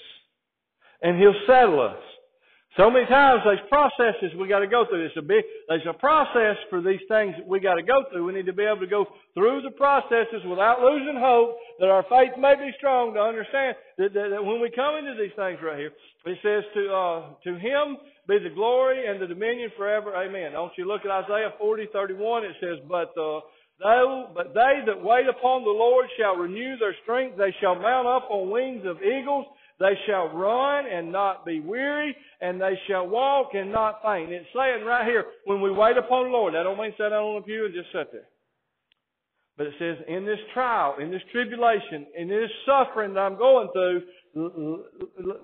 And 1.03 1.21
He'll 1.21 1.35
settle 1.47 1.83
us. 1.83 2.01
So 2.77 2.89
many 2.89 3.05
times 3.07 3.43
there's 3.45 3.59
processes 3.69 4.31
we 4.39 4.47
got 4.47 4.61
to 4.61 4.71
go 4.71 4.87
through. 4.87 5.03
There's 5.03 5.19
a 5.19 5.27
big, 5.27 5.43
there's 5.69 5.87
a 5.91 5.99
process 5.99 6.55
for 6.71 6.81
these 6.81 7.03
things 7.09 7.35
we 7.45 7.59
got 7.59 7.75
to 7.75 7.83
go 7.83 8.05
through. 8.11 8.25
We 8.25 8.33
need 8.33 8.47
to 8.47 8.53
be 8.53 8.63
able 8.63 8.79
to 8.79 8.87
go 8.87 9.07
through 9.35 9.63
the 9.63 9.75
processes 9.75 10.47
without 10.47 10.79
losing 10.79 11.19
hope 11.19 11.59
that 11.81 11.91
our 11.91 12.07
faith 12.07 12.39
may 12.39 12.55
be 12.55 12.71
strong 12.79 13.15
to 13.15 13.21
understand 13.21 13.75
that, 13.99 14.15
that, 14.15 14.29
that 14.39 14.45
when 14.45 14.63
we 14.63 14.71
come 14.71 14.95
into 15.03 15.19
these 15.19 15.35
things 15.35 15.59
right 15.59 15.83
here, 15.83 15.91
it 16.27 16.39
says 16.47 16.63
to, 16.79 16.83
uh, 16.95 17.21
to 17.43 17.59
Him 17.59 17.99
be 18.29 18.39
the 18.39 18.55
glory 18.55 19.03
and 19.03 19.21
the 19.21 19.27
dominion 19.27 19.75
forever. 19.77 20.15
Amen. 20.15 20.53
Don't 20.53 20.73
you 20.79 20.87
look 20.87 21.03
at 21.03 21.11
Isaiah 21.11 21.51
40, 21.59 21.89
31. 21.93 22.45
It 22.45 22.55
says, 22.61 22.79
but, 22.87 23.11
uh, 23.19 23.41
Though, 23.81 24.29
but 24.35 24.53
they 24.53 24.85
that 24.87 25.03
wait 25.03 25.25
upon 25.27 25.65
the 25.65 25.73
Lord 25.73 26.05
shall 26.19 26.37
renew 26.37 26.77
their 26.77 26.95
strength. 27.03 27.39
They 27.39 27.55
shall 27.63 27.75
mount 27.75 28.07
up 28.07 28.29
on 28.31 28.51
wings 28.51 28.85
of 28.85 29.01
eagles. 29.01 29.47
They 29.81 29.95
shall 30.07 30.29
run 30.29 30.85
and 30.87 31.11
not 31.11 31.47
be 31.47 31.59
weary, 31.59 32.15
and 32.43 32.61
they 32.61 32.79
shall 32.87 33.09
walk 33.09 33.55
and 33.55 33.73
not 33.73 34.03
faint. 34.05 34.31
It's 34.31 34.47
saying 34.55 34.85
right 34.85 35.07
here, 35.07 35.25
when 35.47 35.63
we 35.63 35.71
wait 35.71 35.97
upon 35.97 36.25
the 36.25 36.31
Lord, 36.31 36.55
that 36.55 36.65
don't 36.65 36.79
mean 36.79 36.93
sit 36.99 37.09
down 37.09 37.25
on 37.25 37.41
the 37.41 37.47
pew 37.47 37.65
and 37.65 37.75
just 37.75 37.91
sit 37.91 38.13
there. 38.13 38.29
But 39.57 39.69
it 39.69 39.75
says, 39.79 39.97
in 40.07 40.27
this 40.27 40.39
trial, 40.53 40.97
in 41.01 41.11
this 41.11 41.23
tribulation, 41.33 42.07
in 42.17 42.29
this 42.29 42.51
suffering 42.67 43.15
that 43.15 43.21
I'm 43.21 43.39
going 43.39 43.69
through, 43.73 44.03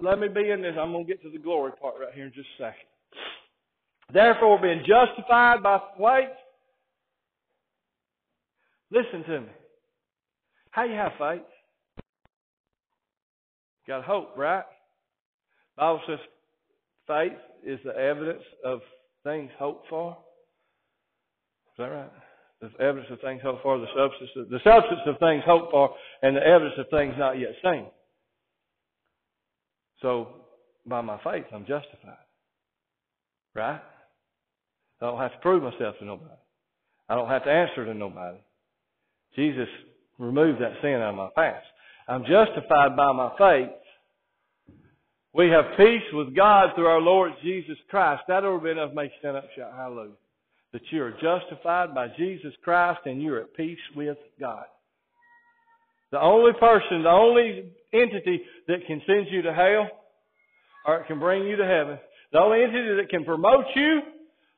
let 0.03 0.19
me 0.19 0.29
be 0.29 0.51
in 0.51 0.61
this. 0.61 0.75
I'm 0.79 0.93
going 0.93 1.07
to 1.07 1.13
get 1.13 1.23
to 1.23 1.31
the 1.31 1.39
glory 1.39 1.73
part 1.81 1.95
right 1.99 2.15
here 2.15 2.27
in 2.27 2.33
just 2.35 2.49
a 2.61 2.63
second. 2.63 2.89
Therefore, 4.13 4.61
being 4.61 4.85
justified 4.87 5.63
by 5.63 5.81
faith, 5.97 6.29
listen 8.91 9.25
to 9.25 9.41
me. 9.41 9.53
How 10.71 10.85
you 10.85 10.95
have 10.95 11.13
faith? 11.19 11.43
Got 13.87 14.05
hope, 14.05 14.37
right? 14.37 14.65
Bible 15.77 16.01
says 16.07 16.19
faith 17.07 17.39
is 17.65 17.79
the 17.85 17.97
evidence 17.97 18.43
of 18.65 18.81
things 19.25 19.51
hoped 19.59 19.89
for. 19.89 20.17
Is 21.69 21.79
that 21.79 21.85
right? 21.85 22.11
The 22.61 22.71
evidence 22.81 23.09
of 23.11 23.21
things 23.21 23.43
hoped 23.43 23.63
for, 23.63 23.79
the 23.79 23.87
substance 23.95 24.31
of, 24.37 24.49
the 24.49 24.59
substance 24.65 25.01
of 25.07 25.19
things 25.19 25.43
hoped 25.47 25.71
for, 25.71 25.95
and 26.23 26.35
the 26.35 26.41
evidence 26.41 26.75
of 26.79 26.87
things 26.91 27.15
not 27.19 27.39
yet 27.39 27.51
seen. 27.63 27.87
So, 30.01 30.29
by 30.87 31.01
my 31.03 31.19
faith, 31.23 31.45
I'm 31.53 31.67
justified. 31.67 32.17
Right? 33.55 33.81
I 35.01 35.05
don't 35.05 35.19
have 35.19 35.33
to 35.33 35.39
prove 35.39 35.63
myself 35.63 35.97
to 35.99 36.05
nobody. 36.05 36.31
I 37.09 37.15
don't 37.15 37.29
have 37.29 37.45
to 37.45 37.51
answer 37.51 37.85
to 37.85 37.95
nobody. 37.95 38.39
Jesus 39.35 39.69
removed 40.19 40.61
that 40.61 40.73
sin 40.83 40.95
out 40.95 41.11
of 41.11 41.15
my 41.15 41.29
past. 41.37 41.67
I'm 42.09 42.23
justified 42.25 42.97
by 42.97 43.13
my 43.13 43.33
faith. 43.37 43.71
We 45.35 45.49
have 45.51 45.77
peace 45.77 46.03
with 46.13 46.35
God 46.35 46.71
through 46.75 46.87
our 46.87 47.01
Lord 47.01 47.33
Jesus 47.43 47.77
Christ. 47.91 48.23
That 48.29 48.45
ought 48.45 48.59
to 48.59 48.65
be 48.65 48.71
enough 48.71 48.91
to 48.91 48.97
make 48.97 49.11
you 49.11 49.19
stand 49.19 49.37
up 49.37 49.45
and 49.45 49.53
shout 49.57 49.73
hallelujah. 49.77 50.13
That 50.73 50.83
you 50.91 51.03
are 51.03 51.13
justified 51.13 51.95
by 51.95 52.09
Jesus 52.17 52.55
Christ 52.63 53.01
and 53.05 53.21
you're 53.21 53.41
at 53.41 53.55
peace 53.55 53.79
with 53.95 54.17
God. 54.41 54.65
The 56.13 56.21
only 56.21 56.53
person, 56.59 57.03
the 57.03 57.11
only 57.11 57.65
entity 57.93 58.41
that 58.69 58.87
can 58.87 59.03
send 59.07 59.27
you 59.31 59.43
to 59.43 59.53
hell 59.53 59.89
or 60.87 61.05
can 61.05 61.19
bring 61.19 61.45
you 61.45 61.57
to 61.57 61.67
heaven, 61.67 61.99
the 62.33 62.39
only 62.39 62.63
entity 62.63 62.95
that 62.97 63.11
can 63.11 63.25
promote 63.25 63.67
you 63.75 64.01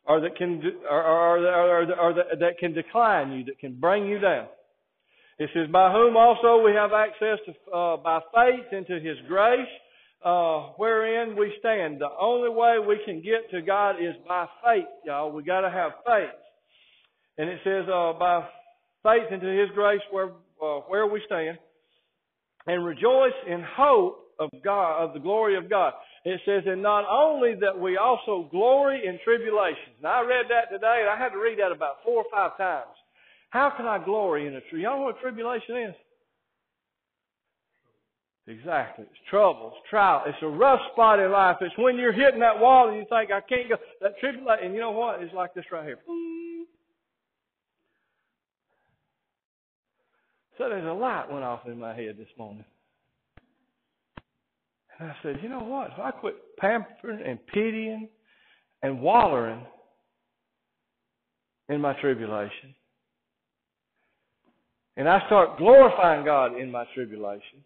or 0.05 0.21
that 0.21 0.37
can, 0.37 0.63
or, 0.89 1.03
or, 1.03 1.39
or, 1.47 1.93
or 1.95 2.15
that 2.15 2.59
can 2.59 2.73
decline 2.73 3.33
you, 3.33 3.45
that 3.45 3.59
can 3.59 3.75
bring 3.81 4.07
you 4.07 4.19
down, 4.19 4.47
It 5.39 5.51
says, 5.55 5.69
by 5.71 5.93
whom 5.93 6.17
also 6.17 6.63
we 6.65 6.73
have 6.73 6.91
access 6.93 7.39
to, 7.47 7.71
uh, 7.71 7.97
by 7.99 8.21
faith 8.35 8.73
into 8.73 8.99
His 9.01 9.17
grace, 9.29 9.69
uh, 10.25 10.73
wherein 10.77 11.37
we 11.37 11.55
stand. 11.61 12.01
The 12.01 12.11
only 12.21 12.51
way 12.51 12.79
we 12.79 12.99
can 13.05 13.23
get 13.23 13.49
to 13.53 13.63
God 13.63 13.97
is 14.03 14.15
by 14.27 14.47
faith, 14.65 14.89
y'all. 15.05 15.31
We 15.31 15.45
gotta 15.45 15.71
have 15.71 15.93
faith. 16.05 16.35
And 17.39 17.49
it 17.49 17.61
says, 17.63 17.85
uh, 17.89 18.15
by 18.19 18.49
faith 19.05 19.31
into 19.31 19.47
His 19.47 19.71
grace 19.75 20.03
where, 20.11 20.31
uh, 20.61 20.81
where 20.89 21.07
we 21.07 21.23
stand, 21.27 21.57
and 22.67 22.85
rejoice 22.85 23.39
in 23.47 23.63
hope 23.77 24.29
of 24.41 24.51
God, 24.63 25.05
of 25.05 25.15
the 25.15 25.21
glory 25.21 25.57
of 25.57 25.71
God. 25.71 25.93
It 26.25 26.41
says, 26.45 26.65
and 26.67 26.83
not 26.83 27.05
only 27.09 27.55
that 27.61 27.79
we 27.79 27.97
also 27.97 28.49
glory 28.51 29.07
in 29.07 29.19
tribulations. 29.25 29.97
Now 30.03 30.23
I 30.23 30.27
read 30.27 30.47
that 30.51 30.71
today 30.71 31.01
and 31.01 31.09
I 31.09 31.17
had 31.17 31.31
to 31.31 31.39
read 31.39 31.59
that 31.59 31.73
about 31.73 32.03
four 32.05 32.23
or 32.23 32.31
five 32.31 32.57
times. 32.59 32.95
How 33.51 33.73
can 33.77 33.87
I 33.87 34.03
glory 34.05 34.47
in 34.47 34.55
a 34.55 34.61
tribulation? 34.61 34.81
Y'all 34.81 34.99
know 34.99 35.05
what 35.05 35.21
tribulation 35.21 35.77
is? 35.77 35.95
Exactly. 38.47 39.05
It's 39.05 39.21
trouble, 39.29 39.73
it's 39.77 39.91
trial. 39.91 40.23
It's 40.27 40.39
a 40.43 40.47
rough 40.47 40.81
spot 40.93 41.21
in 41.21 41.31
life. 41.31 41.57
It's 41.61 41.77
when 41.77 41.97
you're 41.97 42.13
hitting 42.13 42.41
that 42.41 42.59
wall 42.59 42.89
and 42.89 42.97
you 42.97 43.05
think, 43.09 43.31
I 43.31 43.41
can't 43.43 43.69
go. 43.69 43.77
That 44.01 44.19
tribulation, 44.21 44.67
and 44.67 44.75
you 44.75 44.81
know 44.81 44.91
what? 44.91 45.23
It's 45.23 45.35
like 45.35 45.53
this 45.55 45.67
right 45.71 45.85
here. 45.85 45.99
So 50.57 50.69
there's 50.69 50.87
a 50.87 50.93
light 50.93 51.31
went 51.31 51.45
off 51.45 51.67
in 51.67 51.79
my 51.79 51.95
head 51.95 52.17
this 52.19 52.29
morning. 52.37 52.65
And 54.99 55.11
I 55.11 55.17
said, 55.23 55.39
you 55.43 55.49
know 55.49 55.61
what? 55.61 55.93
If 55.93 55.99
I 55.99 56.11
quit 56.11 56.35
pampering 56.59 57.25
and 57.25 57.39
pitying 57.47 58.09
and 58.83 59.01
wallowing 59.01 59.65
in 61.69 61.81
my 61.81 61.93
tribulation, 62.01 62.75
and 64.99 65.09
I 65.09 65.25
start 65.27 65.57
glorifying 65.57 66.27
God 66.27 66.59
in 66.61 66.71
my 66.71 66.85
tribulation, 66.95 67.65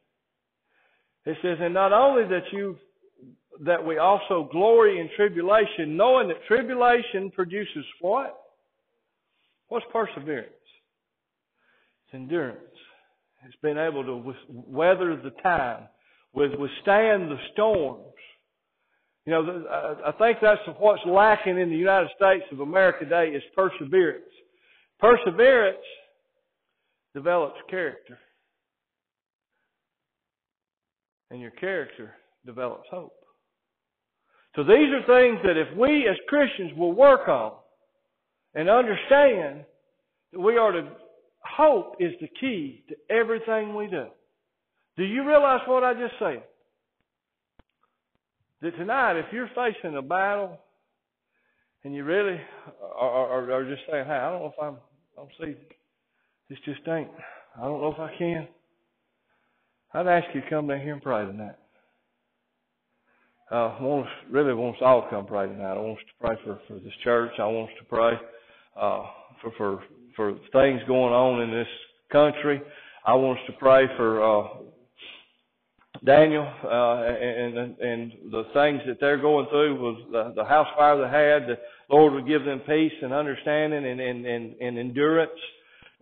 it 1.27 1.37
says, 1.43 1.59
and 1.61 1.75
not 1.75 1.93
only 1.93 2.29
that 2.29 2.45
you 2.53 2.77
that 3.65 3.85
we 3.85 3.99
also 3.99 4.49
glory 4.51 5.01
in 5.01 5.09
tribulation, 5.17 5.97
knowing 5.97 6.29
that 6.29 6.39
tribulation 6.49 7.31
produces 7.33 7.85
what? 8.01 8.39
What's 9.69 9.85
perseverance? 9.93 10.49
It's 12.07 12.15
endurance. 12.15 12.59
It's 13.47 13.57
being 13.63 13.77
able 13.77 14.05
to 14.05 14.35
weather 14.49 15.17
the 15.17 15.31
time 15.43 15.89
withstand 16.35 17.31
the 17.31 17.37
storms. 17.53 18.07
You 19.27 19.33
know, 19.33 19.65
I 20.05 20.13
think 20.13 20.39
that's 20.43 20.61
what's 20.79 21.03
lacking 21.07 21.59
in 21.59 21.69
the 21.71 21.77
United 21.77 22.11
States 22.17 22.45
of 22.51 22.61
America 22.61 23.05
today 23.05 23.29
is 23.29 23.43
perseverance. 23.55 24.25
Perseverance 24.99 25.85
develops 27.15 27.59
character. 27.69 28.19
And 31.31 31.41
your 31.41 31.51
character 31.53 32.15
develops 32.45 32.89
hope. 32.91 33.13
So 34.55 34.65
these 34.65 34.89
are 34.93 35.07
things 35.07 35.39
that 35.45 35.57
if 35.57 35.77
we 35.77 36.07
as 36.09 36.17
Christians 36.29 36.73
will 36.77 36.93
work 36.93 37.27
on 37.29 37.53
and 38.55 38.69
understand 38.69 39.65
that 40.33 40.41
we 40.41 40.59
are 40.59 40.73
to, 40.73 40.89
hope 41.43 41.97
is 42.01 42.13
the 42.21 42.29
key 42.39 42.85
to 42.89 43.15
everything 43.15 43.75
we 43.75 43.87
do. 43.87 44.07
Do 44.97 45.05
you 45.05 45.27
realize 45.27 45.61
what 45.67 45.85
I 45.85 45.95
just 45.95 46.15
said? 46.19 46.43
That 48.61 48.77
tonight, 48.77 49.19
if 49.19 49.27
you're 49.33 49.51
facing 49.55 49.97
a 49.97 50.03
battle 50.03 50.59
and 51.83 51.95
you 51.95 52.05
really 52.05 52.39
are, 52.95 53.09
are, 53.09 53.53
are 53.53 53.65
just 53.65 53.83
saying, 53.91 54.05
hey, 54.07 54.13
I 54.13 54.31
don't 54.31 54.43
know 54.43 54.53
if 54.57 54.63
I'm, 54.63 54.75
I 54.75 55.17
don't 55.17 55.31
see, 55.41 55.57
this 56.53 56.61
just 56.67 56.87
ain't, 56.87 57.09
I 57.57 57.63
don't 57.63 57.81
know 57.81 57.95
if 57.95 57.99
I 57.99 58.15
can. 58.19 58.47
I'd 59.95 60.07
ask 60.07 60.27
you 60.35 60.43
to 60.43 60.51
come 60.51 60.67
down 60.67 60.83
here 60.83 60.93
and 60.93 61.03
pray 61.03 61.25
tonight. 61.25 61.55
Uh, 63.51 63.69
I 63.69 63.83
want 63.83 64.07
us, 64.07 64.13
really 64.31 64.53
want 64.53 64.77
us 64.77 64.83
all 64.85 65.03
to 65.03 65.09
come 65.09 65.25
pray 65.25 65.47
tonight. 65.47 65.73
I 65.73 65.79
want 65.79 65.99
us 65.99 66.05
to 66.05 66.27
pray 66.27 66.37
for, 66.45 66.61
for 66.69 66.75
this 66.75 66.93
church. 67.05 67.31
I 67.39 67.47
want 67.47 67.71
us 67.71 67.77
to 67.79 67.85
pray, 67.87 68.13
uh, 68.77 69.03
for, 69.41 69.53
for, 69.57 69.83
for 70.15 70.33
things 70.53 70.83
going 70.87 71.15
on 71.15 71.41
in 71.41 71.51
this 71.51 71.67
country. 72.11 72.61
I 73.07 73.15
want 73.15 73.39
us 73.39 73.45
to 73.47 73.53
pray 73.55 73.87
for, 73.97 74.23
uh, 74.23 74.49
Daniel 76.05 76.43
uh, 76.65 77.05
and 77.05 77.79
and 77.79 78.13
the 78.33 78.43
things 78.53 78.81
that 78.89 78.97
they're 78.99 79.21
going 79.21 79.47
through 79.51 79.81
was 79.81 80.03
the, 80.11 80.33
the 80.35 80.45
house 80.45 80.67
fire 80.77 80.97
they 80.97 81.05
had. 81.05 81.49
The 81.49 81.59
Lord 81.89 82.15
would 82.15 82.27
give 82.27 82.45
them 82.45 82.59
peace 82.67 82.93
and 83.03 83.13
understanding 83.13 83.87
and 83.87 84.01
and 84.01 84.27
and, 84.27 84.55
and 84.61 84.79
endurance. 84.79 85.31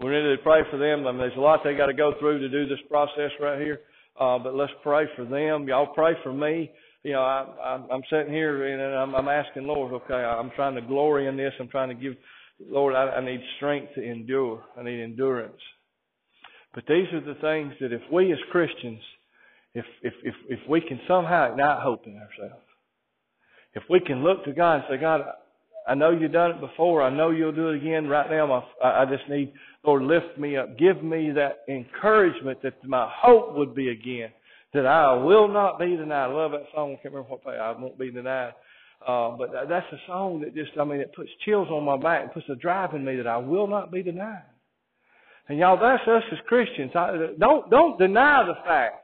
We 0.00 0.10
need 0.10 0.22
to 0.22 0.36
pray 0.42 0.62
for 0.70 0.78
them. 0.78 1.06
I 1.06 1.12
mean, 1.12 1.20
there's 1.20 1.36
a 1.36 1.40
lot 1.40 1.60
they 1.62 1.74
got 1.74 1.86
to 1.86 1.94
go 1.94 2.14
through 2.18 2.38
to 2.40 2.48
do 2.48 2.66
this 2.66 2.78
process 2.88 3.30
right 3.40 3.60
here. 3.60 3.80
Uh, 4.18 4.38
but 4.38 4.54
let's 4.54 4.72
pray 4.82 5.04
for 5.16 5.24
them. 5.24 5.68
Y'all 5.68 5.92
pray 5.94 6.12
for 6.22 6.32
me. 6.32 6.70
You 7.02 7.12
know, 7.12 7.22
I, 7.22 7.46
I'm, 7.64 7.90
I'm 7.90 8.02
sitting 8.10 8.32
here 8.32 8.66
and 8.66 8.94
I'm, 8.94 9.14
I'm 9.14 9.28
asking 9.28 9.66
Lord, 9.66 9.92
okay, 9.92 10.14
I'm 10.14 10.50
trying 10.56 10.74
to 10.74 10.82
glory 10.82 11.26
in 11.26 11.36
this. 11.36 11.52
I'm 11.60 11.68
trying 11.68 11.88
to 11.88 11.94
give, 11.94 12.14
Lord, 12.60 12.94
I, 12.94 13.08
I 13.10 13.24
need 13.24 13.40
strength 13.56 13.94
to 13.94 14.02
endure. 14.02 14.62
I 14.78 14.82
need 14.82 15.02
endurance. 15.02 15.60
But 16.74 16.84
these 16.86 17.06
are 17.12 17.20
the 17.20 17.40
things 17.40 17.74
that 17.80 17.92
if 17.92 18.02
we 18.12 18.32
as 18.32 18.38
Christians 18.50 19.00
if, 19.74 19.84
if, 20.02 20.14
if, 20.24 20.34
if 20.48 20.58
we 20.68 20.80
can 20.80 21.00
somehow 21.06 21.52
ignite 21.52 21.82
hope 21.82 22.06
in 22.06 22.14
ourselves, 22.14 22.64
if 23.74 23.82
we 23.88 24.00
can 24.00 24.24
look 24.24 24.44
to 24.44 24.52
God 24.52 24.76
and 24.76 24.84
say, 24.90 24.96
God, 25.00 25.20
I 25.90 25.94
know 25.94 26.12
you've 26.12 26.30
done 26.30 26.52
it 26.52 26.60
before. 26.60 27.02
I 27.02 27.10
know 27.10 27.30
you'll 27.30 27.50
do 27.50 27.70
it 27.70 27.78
again. 27.78 28.06
Right 28.06 28.30
now, 28.30 28.46
my, 28.46 28.88
I 28.88 29.04
just 29.06 29.28
need, 29.28 29.52
Lord, 29.84 30.04
lift 30.04 30.38
me 30.38 30.56
up. 30.56 30.78
Give 30.78 31.02
me 31.02 31.32
that 31.32 31.62
encouragement 31.68 32.62
that 32.62 32.74
my 32.86 33.10
hope 33.12 33.56
would 33.56 33.74
be 33.74 33.88
again. 33.88 34.28
That 34.72 34.86
I 34.86 35.14
will 35.14 35.48
not 35.48 35.80
be 35.80 35.96
denied. 35.96 36.26
I 36.26 36.32
love 36.32 36.52
that 36.52 36.66
song. 36.72 36.92
I 36.92 37.02
can't 37.02 37.12
remember 37.12 37.30
what 37.42 37.56
I 37.56 37.72
won't 37.72 37.98
be 37.98 38.12
denied. 38.12 38.52
Uh, 39.04 39.30
but 39.36 39.50
that's 39.68 39.86
a 39.92 39.96
song 40.06 40.42
that 40.42 40.54
just, 40.54 40.70
I 40.80 40.84
mean, 40.84 41.00
it 41.00 41.12
puts 41.12 41.28
chills 41.44 41.66
on 41.68 41.82
my 41.82 41.96
back 41.96 42.22
and 42.22 42.32
puts 42.32 42.46
a 42.48 42.54
drive 42.54 42.94
in 42.94 43.04
me 43.04 43.16
that 43.16 43.26
I 43.26 43.38
will 43.38 43.66
not 43.66 43.90
be 43.90 44.04
denied. 44.04 44.44
And 45.48 45.58
y'all, 45.58 45.76
that's 45.76 46.06
us 46.06 46.22
as 46.30 46.38
Christians. 46.46 46.92
I, 46.94 47.16
don't, 47.36 47.68
don't 47.68 47.98
deny 47.98 48.44
the 48.46 48.54
fact 48.64 48.94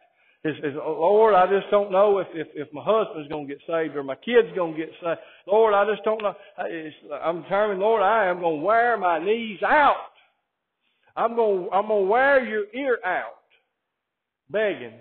is, 0.44 0.56
is 0.58 0.74
Lord, 0.76 1.34
I 1.34 1.46
just 1.46 1.70
don't 1.70 1.90
know 1.90 2.18
if, 2.18 2.28
if, 2.34 2.48
if 2.54 2.72
my 2.72 2.82
husband's 2.84 3.28
going 3.28 3.46
to 3.46 3.52
get 3.52 3.62
saved 3.66 3.96
or 3.96 4.02
my 4.02 4.14
kid's 4.14 4.54
going 4.54 4.74
to 4.74 4.78
get 4.78 4.90
saved. 5.02 5.18
Lord, 5.46 5.74
I 5.74 5.84
just 5.90 6.04
don't 6.04 6.22
know. 6.22 6.34
It's, 6.58 6.94
I'm 7.22 7.42
determined, 7.42 7.80
Lord, 7.80 8.02
I 8.02 8.26
am 8.26 8.40
going 8.40 8.60
to 8.60 8.64
wear 8.64 8.96
my 8.96 9.18
knees 9.18 9.60
out. 9.62 9.96
I'm 11.16 11.34
going, 11.34 11.68
I'm 11.72 11.88
going 11.88 12.04
to 12.04 12.10
wear 12.10 12.44
your 12.44 12.64
ear 12.74 12.98
out, 13.04 13.42
begging 14.50 15.00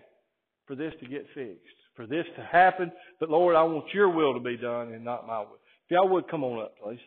for 0.65 0.76
this 0.76 0.93
to 1.02 1.08
get 1.08 1.26
fixed, 1.36 1.62
for 1.95 2.08
this 2.08 2.26
to 2.38 2.43
happen. 2.43 2.91
But 3.19 3.30
Lord, 3.30 3.56
I 3.56 3.63
want 3.63 3.93
your 3.93 4.10
will 4.10 4.34
to 4.34 4.39
be 4.39 4.58
done 4.58 4.93
and 4.93 5.04
not 5.04 5.28
my 5.28 5.39
will. 5.39 5.60
If 5.86 5.91
y'all 5.91 6.10
would 6.10 6.28
come 6.30 6.43
on 6.43 6.63
up, 6.63 6.74
please. 6.82 7.00